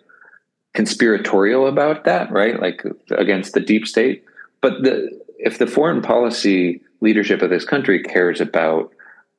conspiratorial 0.76 1.66
about 1.66 2.04
that 2.04 2.30
right? 2.30 2.60
Like 2.60 2.84
against 3.10 3.54
the 3.54 3.60
deep 3.60 3.88
state. 3.88 4.22
But 4.60 4.82
the 4.82 5.10
if 5.38 5.58
the 5.58 5.66
foreign 5.66 6.02
policy 6.02 6.80
leadership 7.00 7.42
of 7.42 7.50
this 7.50 7.64
country 7.64 8.02
cares 8.02 8.40
about 8.40 8.92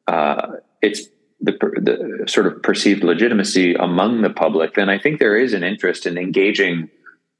uh, 0.08 0.54
its 0.82 1.08
the, 1.40 1.52
the 1.52 2.24
sort 2.28 2.48
of 2.48 2.62
perceived 2.64 3.04
legitimacy 3.04 3.76
among 3.76 4.22
the 4.22 4.30
public, 4.30 4.74
then 4.74 4.90
I 4.90 4.98
think 4.98 5.20
there 5.20 5.38
is 5.38 5.54
an 5.54 5.64
interest 5.64 6.06
in 6.06 6.18
engaging 6.18 6.90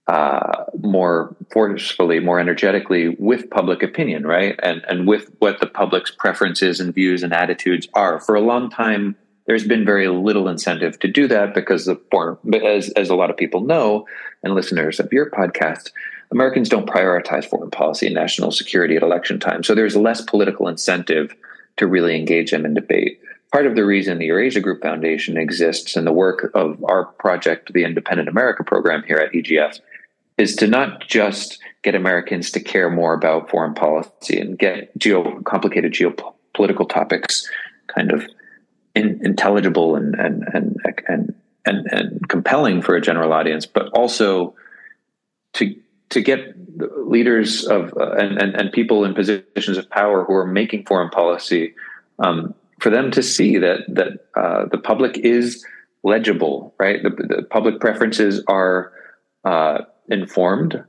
uh, 0.08 0.64
more 0.82 1.36
forcefully, 1.52 2.20
more 2.20 2.40
energetically 2.40 3.10
with 3.20 3.50
public 3.50 3.84
opinion, 3.84 4.26
right? 4.26 4.58
And 4.64 4.82
and 4.88 5.08
with 5.08 5.30
what 5.40 5.60
the 5.60 5.68
public's 5.68 6.12
preferences 6.12 6.80
and 6.80 6.94
views 6.94 7.24
and 7.24 7.34
attitudes 7.34 7.88
are. 7.94 8.20
For 8.22 8.36
a 8.36 8.42
long 8.42 8.70
time, 8.70 9.18
there's 9.48 9.68
been 9.68 9.84
very 9.84 10.08
little 10.08 10.48
incentive 10.48 10.98
to 11.00 11.10
do 11.10 11.28
that 11.28 11.54
because 11.54 11.86
the 11.86 12.00
foreign, 12.10 12.38
as 12.54 12.90
as 12.92 13.10
a 13.10 13.16
lot 13.16 13.30
of 13.30 13.36
people 13.36 13.62
know, 13.62 14.08
and 14.44 14.56
listeners 14.56 15.02
of 15.02 15.12
your 15.12 15.30
podcast, 15.30 15.92
Americans 16.32 16.70
don't 16.70 16.88
prioritize 16.88 17.44
foreign 17.44 17.72
policy 17.72 18.06
and 18.06 18.16
national 18.16 18.52
security 18.52 18.96
at 18.96 19.04
election 19.04 19.40
time. 19.40 19.64
So 19.64 19.76
there's 19.76 19.98
less 19.98 20.22
political 20.22 20.70
incentive 20.70 21.36
to 21.78 21.88
really 21.88 22.18
engage 22.18 22.52
them 22.52 22.66
in 22.66 22.74
debate. 22.74 23.20
Part 23.58 23.66
of 23.66 23.76
the 23.76 23.86
reason 23.86 24.20
the 24.20 24.28
Eurasia 24.28 24.60
Group 24.60 24.84
Foundation 24.84 25.36
exists 25.36 25.96
and 25.96 26.06
the 26.06 26.12
work 26.12 26.52
of 26.54 26.78
our 26.84 27.06
project, 27.06 27.74
the 27.74 27.86
Independent 27.86 28.30
America 28.30 28.64
program 28.64 29.02
here 29.02 29.18
at 29.18 29.32
EGF, 29.32 29.80
is 30.38 30.56
to 30.58 30.68
not 30.68 31.08
just 31.08 31.58
get 31.82 31.96
Americans 31.96 32.52
to 32.52 32.60
care 32.60 32.92
more 32.92 33.16
about 33.16 33.50
foreign 33.50 33.74
policy 33.74 34.40
and 34.40 34.60
get 34.60 34.96
geo 35.00 35.42
complicated 35.42 35.92
geopolitical 35.92 36.88
topics 36.88 37.50
kind 37.88 38.12
of 38.12 38.28
in, 38.94 39.20
intelligible 39.24 39.96
and 39.96 40.14
and, 40.14 40.44
and 40.54 40.78
and 41.08 41.34
and 41.66 41.88
and 41.92 42.30
compelling 42.30 42.84
for 42.84 42.96
a 42.96 43.02
general 43.02 43.34
audience, 43.34 43.66
but 43.66 43.88
also 43.88 44.54
to 45.54 45.76
to 46.10 46.22
get 46.22 46.56
leaders 46.78 47.66
of 47.66 47.92
uh, 47.98 48.12
and, 48.20 48.40
and, 48.40 48.54
and 48.54 48.72
people 48.72 49.04
in 49.04 49.16
positions 49.16 49.80
of 49.80 49.90
power 49.90 50.26
who 50.26 50.34
are 50.34 50.46
making 50.46 50.86
foreign 50.86 51.10
policy 51.10 51.74
um, 52.20 52.54
for 52.80 52.90
them 52.90 53.12
to 53.12 53.24
see 53.24 53.58
that 53.58 53.80
that 53.88 54.28
uh, 54.36 54.66
the 54.72 54.78
public 54.78 55.18
is 55.18 55.66
legible, 56.04 56.74
right? 56.80 57.02
The, 57.02 57.10
the 57.10 57.44
public 57.44 57.80
preferences 57.80 58.44
are 58.48 58.94
uh, 59.44 59.80
informed, 60.10 60.84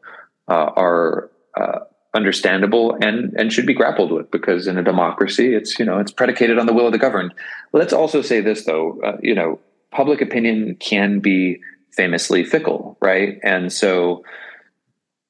uh, 0.49 0.71
are 0.77 1.31
uh, 1.59 1.81
understandable, 2.15 2.97
and 3.01 3.35
and 3.39 3.53
should 3.53 3.67
be 3.67 3.75
grappled 3.75 4.13
with 4.13 4.31
because 4.31 4.67
in 4.67 4.79
a 4.79 4.83
democracy, 4.83 5.55
it's 5.55 5.79
you 5.79 5.85
know 5.85 5.99
it's 5.99 6.13
predicated 6.13 6.59
on 6.59 6.67
the 6.67 6.73
will 6.73 6.87
of 6.87 6.93
the 6.93 6.99
governed. 6.99 7.35
Let's 7.73 7.93
also 7.93 8.23
say 8.23 8.41
this 8.41 8.65
though, 8.65 9.01
uh, 9.03 9.17
you 9.23 9.35
know, 9.35 9.59
public 9.91 10.21
opinion 10.21 10.77
can 10.79 11.21
be 11.21 11.61
famously 11.93 12.45
fickle, 12.45 12.97
right? 13.01 13.39
And 13.43 13.73
so 13.73 14.25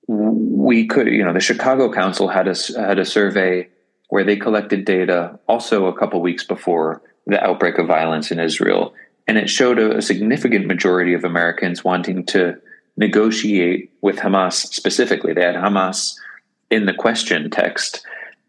we 0.07 0.87
could, 0.87 1.07
you 1.07 1.25
know, 1.25 1.33
the 1.33 1.41
Chicago 1.41 1.93
Council 1.93 2.29
had 2.29 2.49
a 2.49 2.55
had 2.77 2.99
a 2.99 3.05
survey 3.05 3.69
where 4.09 4.25
they 4.25 4.37
collected 4.37 4.85
data 4.85 5.39
also 5.49 5.87
a 5.87 5.97
couple 5.99 6.21
weeks 6.21 6.45
before 6.45 7.03
the 7.27 7.43
outbreak 7.45 7.79
of 7.79 7.87
violence 7.87 8.31
in 8.31 8.41
Israel, 8.41 8.95
and 9.27 9.37
it 9.37 9.51
showed 9.51 9.79
a, 9.79 9.99
a 9.99 10.03
significant 10.03 10.67
majority 10.67 11.15
of 11.15 11.25
Americans 11.25 11.85
wanting 11.85 12.25
to 12.27 12.57
negotiate 12.97 13.93
with 14.01 14.17
Hamas 14.17 14.55
specifically. 14.55 15.33
They 15.33 15.45
had 15.45 15.55
Hamas 15.55 16.15
in 16.71 16.87
the 16.87 16.95
question 16.95 17.51
text, 17.51 18.05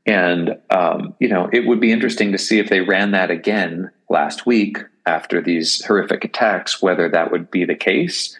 and 0.05 0.57
um, 0.69 1.13
you 1.19 1.27
know, 1.27 1.49
it 1.51 1.67
would 1.67 1.79
be 1.79 1.91
interesting 1.91 2.31
to 2.31 2.37
see 2.37 2.59
if 2.59 2.69
they 2.69 2.81
ran 2.81 3.11
that 3.11 3.29
again 3.29 3.91
last 4.09 4.45
week 4.45 4.77
after 5.05 5.41
these 5.41 5.83
horrific 5.85 6.23
attacks, 6.23 6.81
whether 6.81 7.09
that 7.09 7.31
would 7.31 7.51
be 7.51 7.65
the 7.65 7.75
case. 7.75 8.37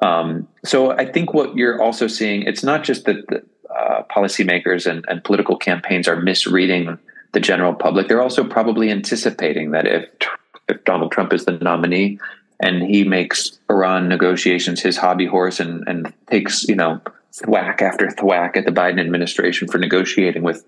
Um, 0.00 0.46
so 0.64 0.92
I 0.92 1.10
think 1.10 1.32
what 1.32 1.56
you're 1.56 1.82
also 1.82 2.06
seeing, 2.06 2.42
it's 2.42 2.62
not 2.62 2.84
just 2.84 3.06
that 3.06 3.26
the, 3.28 3.42
uh, 3.86 4.02
policymakers 4.14 4.90
and, 4.90 5.04
and, 5.08 5.22
political 5.24 5.56
campaigns 5.56 6.08
are 6.08 6.16
misreading 6.16 6.98
the 7.32 7.40
general 7.40 7.74
public. 7.74 8.08
They're 8.08 8.22
also 8.22 8.44
probably 8.44 8.90
anticipating 8.90 9.70
that 9.70 9.86
if 9.86 10.08
if 10.68 10.84
Donald 10.84 11.12
Trump 11.12 11.32
is 11.32 11.44
the 11.44 11.52
nominee 11.52 12.18
and 12.60 12.82
he 12.82 13.04
makes 13.04 13.60
Iran 13.70 14.08
negotiations 14.08 14.80
his 14.80 14.96
hobby 14.96 15.26
horse 15.26 15.60
and, 15.60 15.86
and 15.86 16.12
takes, 16.28 16.64
you 16.64 16.74
know, 16.74 17.00
thwack 17.32 17.82
after 17.82 18.10
thwack 18.10 18.56
at 18.56 18.64
the 18.64 18.72
Biden 18.72 18.98
administration 18.98 19.68
for 19.68 19.78
negotiating 19.78 20.42
with 20.42 20.64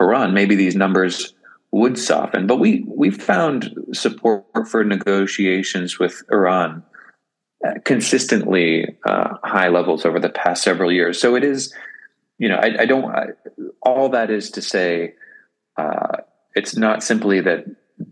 Iran, 0.00 0.34
maybe 0.34 0.56
these 0.56 0.74
numbers 0.74 1.34
would 1.72 1.98
soften. 1.98 2.46
But 2.46 2.58
we 2.58 2.84
we 2.88 3.10
found 3.10 3.72
support 3.92 4.44
for 4.66 4.82
negotiations 4.82 5.98
with 5.98 6.22
Iran 6.30 6.82
consistently 7.84 8.96
uh, 9.04 9.34
high 9.44 9.68
levels 9.68 10.04
over 10.04 10.18
the 10.18 10.30
past 10.30 10.62
several 10.62 10.90
years. 10.90 11.20
So 11.20 11.36
it 11.36 11.44
is, 11.44 11.74
you 12.40 12.48
know, 12.48 12.56
I, 12.56 12.74
I 12.80 12.86
don't. 12.86 13.04
I, 13.04 13.26
all 13.82 14.08
that 14.08 14.30
is 14.30 14.50
to 14.52 14.62
say, 14.62 15.12
uh, 15.76 16.16
it's 16.54 16.74
not 16.74 17.02
simply 17.02 17.40
that 17.42 17.66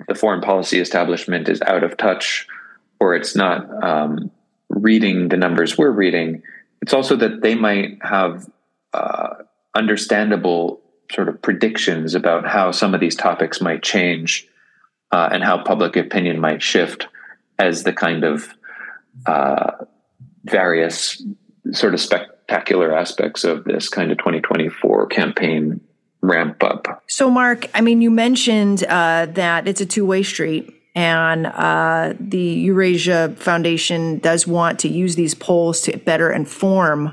the 0.07 0.15
foreign 0.15 0.43
policy 0.43 0.79
establishment 0.81 1.49
is 1.49 1.63
out 1.63 1.83
of 1.83 1.97
touch, 1.97 2.47
or 3.01 3.17
it's 3.17 3.35
not 3.35 3.67
um, 3.83 4.31
reading 4.69 5.31
the 5.31 5.39
numbers 5.39 5.79
we're 5.79 5.91
reading. 5.91 6.43
It's 6.83 6.93
also 6.93 7.17
that 7.17 7.41
they 7.41 7.55
might 7.55 7.99
have 8.03 8.47
uh, 8.93 9.31
understandable 9.75 10.83
sort 11.11 11.31
of 11.31 11.41
predictions 11.41 12.15
about 12.15 12.47
how 12.47 12.71
some 12.71 12.93
of 12.93 13.01
these 13.01 13.17
topics 13.17 13.63
might 13.63 13.83
change 13.83 14.47
uh, 15.11 15.31
and 15.33 15.43
how 15.43 15.63
public 15.65 15.97
opinion 15.97 16.39
might 16.39 16.63
shift 16.63 17.07
as 17.59 17.85
the 17.85 17.95
kind 17.95 18.25
of 18.25 18.55
uh, 19.25 19.71
various 20.45 21.23
sort 21.73 21.95
of 21.95 22.01
spectacular 22.49 22.97
aspects 22.97 23.45
of 23.45 23.65
this 23.65 23.89
kind 23.91 24.11
of 24.11 24.17
2024 24.19 25.07
campaign 25.09 25.81
ramp 26.23 26.63
up. 26.65 27.03
So, 27.07 27.31
Mark, 27.31 27.67
I 27.75 27.83
mean, 27.83 28.01
you 28.01 28.11
mentioned 28.11 28.85
uh, 28.85 29.27
that 29.27 29.69
it's 29.69 29.81
a 29.81 29.87
two 29.87 30.07
way 30.07 30.23
street. 30.23 30.75
And 30.95 31.47
uh, 31.47 32.15
the 32.19 32.39
Eurasia 32.41 33.35
Foundation 33.37 34.19
does 34.19 34.49
want 34.49 34.81
to 34.81 34.89
use 34.89 35.15
these 35.15 35.35
polls 35.35 35.83
to 35.83 35.97
better 35.97 36.33
inform 36.33 37.13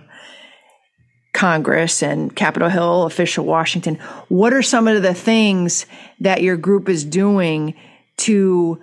Congress 1.34 2.02
and 2.02 2.36
Capitol 2.36 2.69
Hill, 2.69 3.04
official 3.04 3.45
Washington. 3.45 3.95
What 4.30 4.54
are 4.54 4.63
some 4.63 4.88
of 4.88 5.04
the 5.04 5.13
things 5.13 5.86
that 6.21 6.41
your 6.41 6.58
group 6.58 6.89
is 6.89 7.04
doing 7.04 7.76
to 8.19 8.82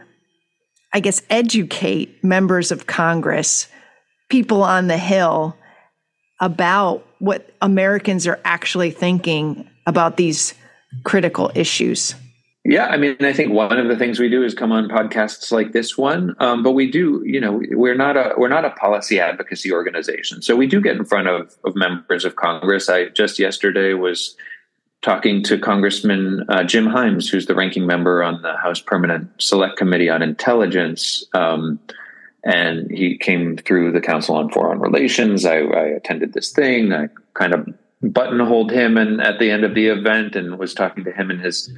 I 0.95 1.01
guess, 1.01 1.23
educate 1.31 2.23
members 2.23 2.71
of 2.71 2.87
Congress, 2.87 3.67
people 4.29 4.63
on 4.63 4.89
the 4.89 4.99
Hill, 4.99 5.57
about 6.43 7.07
what 7.21 7.51
Americans 7.63 8.27
are 8.27 8.39
actually 8.45 8.91
thinking 8.91 9.67
about 9.87 10.19
these 10.19 10.53
critical 11.05 11.51
issues? 11.55 12.15
Yeah, 12.65 12.87
I 12.87 12.97
mean, 12.97 13.17
I 13.21 13.33
think 13.33 13.53
one 13.53 13.77
of 13.77 13.89
the 13.89 13.97
things 13.97 14.21
we 14.21 14.29
do 14.29 14.45
is 14.45 14.55
come 14.55 14.71
on 14.71 14.89
podcasts 14.89 15.51
like 15.51 15.73
this 15.73 15.99
one, 15.99 16.37
um, 16.39 16.63
but 16.63 16.73
we 16.73 16.89
do, 16.89 17.23
you 17.25 17.41
know, 17.41 17.61
we're 17.71 17.97
not 17.97 18.17
a 18.17 18.35
we're 18.37 18.49
not 18.49 18.65
a 18.65 18.71
policy 18.71 19.19
advocacy 19.19 19.73
organization, 19.73 20.43
so 20.43 20.55
we 20.55 20.69
do 20.69 20.81
get 20.81 20.97
in 20.97 21.05
front 21.05 21.27
of 21.27 21.57
of 21.65 21.75
members 21.75 22.25
of 22.25 22.37
Congress. 22.37 22.89
I 22.89 23.09
just 23.09 23.41
yesterday 23.41 23.95
was 23.95 24.37
talking 25.03 25.43
to 25.43 25.59
Congressman 25.59 26.45
uh, 26.49 26.63
Jim 26.63 26.87
Himes, 26.87 27.29
who's 27.29 27.47
the 27.47 27.55
ranking 27.57 27.85
member 27.85 28.23
on 28.23 28.43
the 28.43 28.57
House 28.57 28.81
Permanent 28.81 29.29
Select 29.39 29.77
Committee 29.77 30.09
on 30.09 30.23
Intelligence. 30.23 31.25
Um, 31.35 31.81
and 32.45 32.91
he 32.91 33.17
came 33.17 33.57
through 33.57 33.93
the 33.93 34.01
Council 34.01 34.35
on 34.35 34.51
Foreign 34.51 34.81
Relations. 34.81 35.45
I, 35.45 35.59
I 35.59 35.85
attended 35.87 36.33
this 36.33 36.53
thing. 36.53 36.93
I 36.93 37.09
kind 37.35 37.55
of 37.55 37.69
buttonholed 38.03 38.71
him 38.71 38.97
and 38.97 39.21
at 39.21 39.39
the 39.39 39.51
end 39.51 39.65
of 39.65 39.75
the 39.75 39.87
event 39.87 40.35
and 40.35 40.59
was 40.59 40.75
talking 40.75 41.05
to 41.05 41.13
him 41.13 41.31
and 41.31 41.41
his 41.41 41.73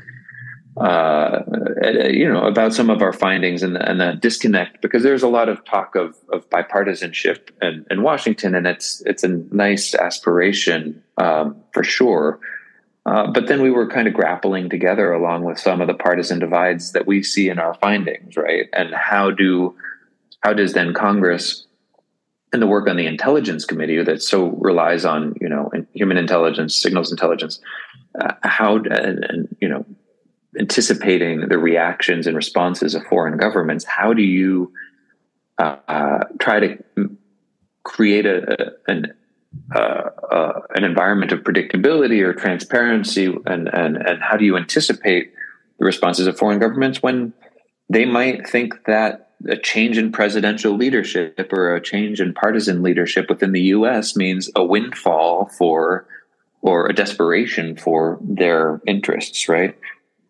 uh, 0.78 1.40
you 2.08 2.26
know 2.26 2.46
about 2.46 2.74
some 2.74 2.90
of 2.90 3.00
our 3.00 3.12
findings 3.12 3.62
and, 3.62 3.76
and 3.76 4.00
the 4.00 4.14
disconnect 4.20 4.80
because 4.80 5.02
there's 5.02 5.22
a 5.22 5.28
lot 5.28 5.48
of 5.48 5.64
talk 5.66 5.94
of, 5.94 6.16
of 6.32 6.48
bipartisanship 6.50 7.50
in, 7.62 7.86
in 7.90 8.02
Washington 8.02 8.54
and 8.54 8.66
it's 8.66 9.02
it's 9.06 9.22
a 9.22 9.28
nice 9.28 9.94
aspiration 9.94 11.00
um, 11.18 11.54
for 11.72 11.84
sure 11.84 12.40
uh, 13.06 13.30
but 13.30 13.46
then 13.46 13.60
we 13.60 13.70
were 13.70 13.86
kind 13.86 14.08
of 14.08 14.14
grappling 14.14 14.70
together 14.70 15.12
along 15.12 15.44
with 15.44 15.58
some 15.58 15.80
of 15.80 15.86
the 15.86 15.94
partisan 15.94 16.38
divides 16.38 16.92
that 16.92 17.06
we 17.06 17.22
see 17.22 17.50
in 17.50 17.58
our 17.58 17.74
findings, 17.74 18.36
right? 18.36 18.66
And 18.72 18.94
how 18.94 19.30
do 19.30 19.76
how 20.44 20.52
does 20.52 20.74
then 20.74 20.92
Congress 20.92 21.66
and 22.52 22.62
the 22.62 22.66
work 22.66 22.86
on 22.86 22.96
the 22.96 23.06
intelligence 23.06 23.64
committee 23.64 24.00
that 24.02 24.22
so 24.22 24.50
relies 24.60 25.04
on 25.04 25.34
you 25.40 25.48
know 25.48 25.70
human 25.94 26.16
intelligence, 26.16 26.76
signals 26.76 27.10
intelligence, 27.10 27.58
uh, 28.20 28.34
how 28.42 28.76
and, 28.76 29.24
and 29.24 29.56
you 29.60 29.68
know 29.68 29.84
anticipating 30.60 31.48
the 31.48 31.58
reactions 31.58 32.28
and 32.28 32.36
responses 32.36 32.94
of 32.94 33.02
foreign 33.06 33.36
governments, 33.36 33.84
how 33.84 34.12
do 34.12 34.22
you 34.22 34.72
uh, 35.58 35.76
uh, 35.88 36.18
try 36.38 36.60
to 36.60 36.78
create 37.82 38.26
a, 38.26 38.52
a, 38.52 38.92
an 38.92 39.12
uh, 39.74 40.10
uh, 40.30 40.60
an 40.74 40.84
environment 40.84 41.32
of 41.32 41.40
predictability 41.40 42.20
or 42.20 42.34
transparency, 42.34 43.34
and, 43.46 43.68
and 43.72 43.96
and 43.96 44.22
how 44.22 44.36
do 44.36 44.44
you 44.44 44.56
anticipate 44.56 45.32
the 45.78 45.84
responses 45.84 46.26
of 46.26 46.36
foreign 46.36 46.58
governments 46.58 47.02
when 47.02 47.32
they 47.88 48.04
might 48.04 48.46
think 48.48 48.74
that 48.86 49.24
a 49.48 49.56
change 49.56 49.98
in 49.98 50.12
presidential 50.12 50.76
leadership 50.76 51.52
or 51.52 51.74
a 51.74 51.80
change 51.80 52.20
in 52.20 52.34
partisan 52.34 52.82
leadership 52.82 53.28
within 53.28 53.52
the 53.52 53.62
U.S. 53.62 54.16
means 54.16 54.50
a 54.54 54.64
windfall 54.64 55.46
for 55.58 56.06
or 56.62 56.86
a 56.88 56.94
desperation 56.94 57.76
for 57.76 58.18
their 58.22 58.80
interests, 58.86 59.48
right? 59.48 59.78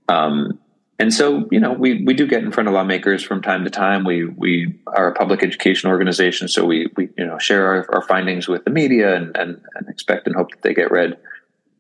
Um, 0.09 0.59
and 0.99 1.13
so, 1.13 1.49
you 1.51 1.61
know, 1.61 1.73
we, 1.73 2.05
we 2.05 2.15
do 2.15 2.27
get 2.27 2.43
in 2.43 2.53
front 2.53 2.69
of 2.69 2.75
lawmakers 2.75 3.23
from 3.23 3.43
time 3.43 3.65
to 3.65 3.71
time. 3.71 4.05
We 4.05 4.27
we 4.27 4.75
are 4.87 5.09
a 5.09 5.15
public 5.15 5.43
education 5.43 5.91
organization, 5.91 6.47
so 6.47 6.65
we 6.65 6.89
we 6.97 7.09
you 7.17 7.27
know 7.27 7.39
share 7.39 7.67
our, 7.67 7.95
our 7.95 8.03
findings 8.03 8.47
with 8.47 8.65
the 8.65 8.71
media 8.71 9.17
and, 9.17 9.37
and, 9.37 9.61
and 9.75 9.89
expect 9.89 10.27
and 10.27 10.37
hope 10.37 10.51
that 10.53 10.63
they 10.63 10.73
get 10.73 10.93
read 10.93 11.17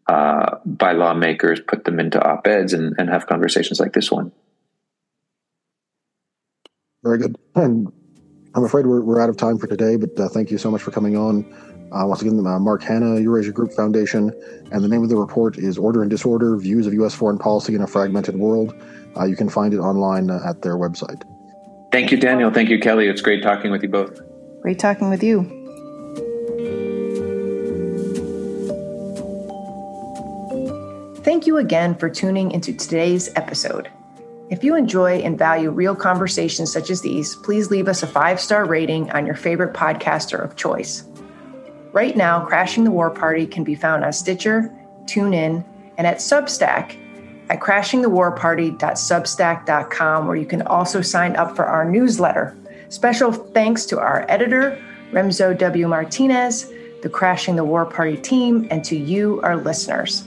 uh, 0.08 0.56
by 0.64 0.92
lawmakers, 0.92 1.60
put 1.60 1.84
them 1.84 2.00
into 2.00 2.22
op 2.22 2.46
eds, 2.46 2.72
and, 2.72 2.94
and 2.98 3.08
have 3.08 3.26
conversations 3.26 3.78
like 3.78 3.92
this 3.92 4.10
one. 4.10 4.32
Very 7.04 7.18
good. 7.18 7.36
And 7.54 7.92
I'm 8.56 8.64
afraid 8.64 8.86
we're, 8.86 9.02
we're 9.02 9.20
out 9.20 9.28
of 9.28 9.36
time 9.36 9.58
for 9.58 9.66
today, 9.66 9.96
but 9.96 10.18
uh, 10.18 10.28
thank 10.28 10.50
you 10.50 10.58
so 10.58 10.70
much 10.70 10.82
for 10.82 10.90
coming 10.90 11.16
on. 11.16 11.44
Uh, 11.92 12.06
once 12.06 12.22
again, 12.22 12.44
uh, 12.44 12.58
Mark 12.58 12.82
Hannah, 12.82 13.20
Eurasia 13.20 13.52
Group 13.52 13.72
Foundation, 13.72 14.32
and 14.72 14.82
the 14.82 14.88
name 14.88 15.02
of 15.02 15.10
the 15.10 15.16
report 15.16 15.58
is 15.58 15.78
Order 15.78 16.02
and 16.02 16.10
Disorder 16.10 16.56
Views 16.56 16.86
of 16.86 16.94
U.S. 16.94 17.14
Foreign 17.14 17.38
Policy 17.38 17.74
in 17.74 17.82
a 17.82 17.86
Fragmented 17.86 18.36
World. 18.36 18.74
Uh, 19.16 19.24
you 19.24 19.36
can 19.36 19.48
find 19.48 19.74
it 19.74 19.78
online 19.78 20.30
uh, 20.30 20.40
at 20.44 20.62
their 20.62 20.76
website. 20.76 21.22
Thank 21.92 22.10
you, 22.10 22.18
Daniel. 22.18 22.50
Thank 22.50 22.70
you, 22.70 22.80
Kelley. 22.80 23.06
It's 23.06 23.20
great 23.20 23.42
talking 23.42 23.70
with 23.70 23.82
you 23.82 23.88
both. 23.88 24.18
Great 24.62 24.80
talking 24.80 25.10
with 25.10 25.22
you. 25.22 25.42
Thank 31.22 31.46
you 31.46 31.58
again 31.58 31.94
for 31.94 32.10
tuning 32.10 32.50
into 32.50 32.72
today's 32.72 33.30
episode. 33.36 33.88
If 34.50 34.62
you 34.62 34.76
enjoy 34.76 35.20
and 35.20 35.38
value 35.38 35.70
real 35.70 35.96
conversations 35.96 36.70
such 36.70 36.90
as 36.90 37.00
these, 37.00 37.34
please 37.36 37.70
leave 37.70 37.88
us 37.88 38.02
a 38.02 38.06
five 38.06 38.38
star 38.38 38.66
rating 38.66 39.10
on 39.12 39.24
your 39.24 39.34
favorite 39.34 39.72
podcaster 39.72 40.38
of 40.42 40.54
choice. 40.54 41.04
Right 41.92 42.14
now, 42.16 42.44
Crashing 42.44 42.84
the 42.84 42.90
War 42.90 43.10
Party 43.10 43.46
can 43.46 43.64
be 43.64 43.74
found 43.74 44.04
on 44.04 44.12
Stitcher, 44.12 44.70
TuneIn, 45.06 45.64
and 45.96 46.06
at 46.06 46.18
Substack 46.18 46.98
at 47.48 47.60
crashingthewarparty.substack.com, 47.60 50.26
where 50.26 50.36
you 50.36 50.46
can 50.46 50.60
also 50.62 51.00
sign 51.00 51.36
up 51.36 51.56
for 51.56 51.64
our 51.66 51.88
newsletter. 51.88 52.54
Special 52.88 53.32
thanks 53.32 53.86
to 53.86 53.98
our 53.98 54.26
editor, 54.28 54.78
Remzo 55.12 55.56
W. 55.56 55.88
Martinez, 55.88 56.70
the 57.02 57.08
Crashing 57.08 57.56
the 57.56 57.64
War 57.64 57.86
Party 57.86 58.16
team, 58.16 58.66
and 58.70 58.84
to 58.84 58.96
you, 58.96 59.40
our 59.42 59.56
listeners. 59.56 60.24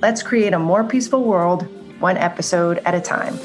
Let's 0.00 0.22
create 0.22 0.54
a 0.54 0.58
more 0.58 0.84
peaceful 0.84 1.24
world, 1.24 1.66
one 2.00 2.16
episode 2.16 2.78
at 2.84 2.94
a 2.94 3.00
time. 3.00 3.38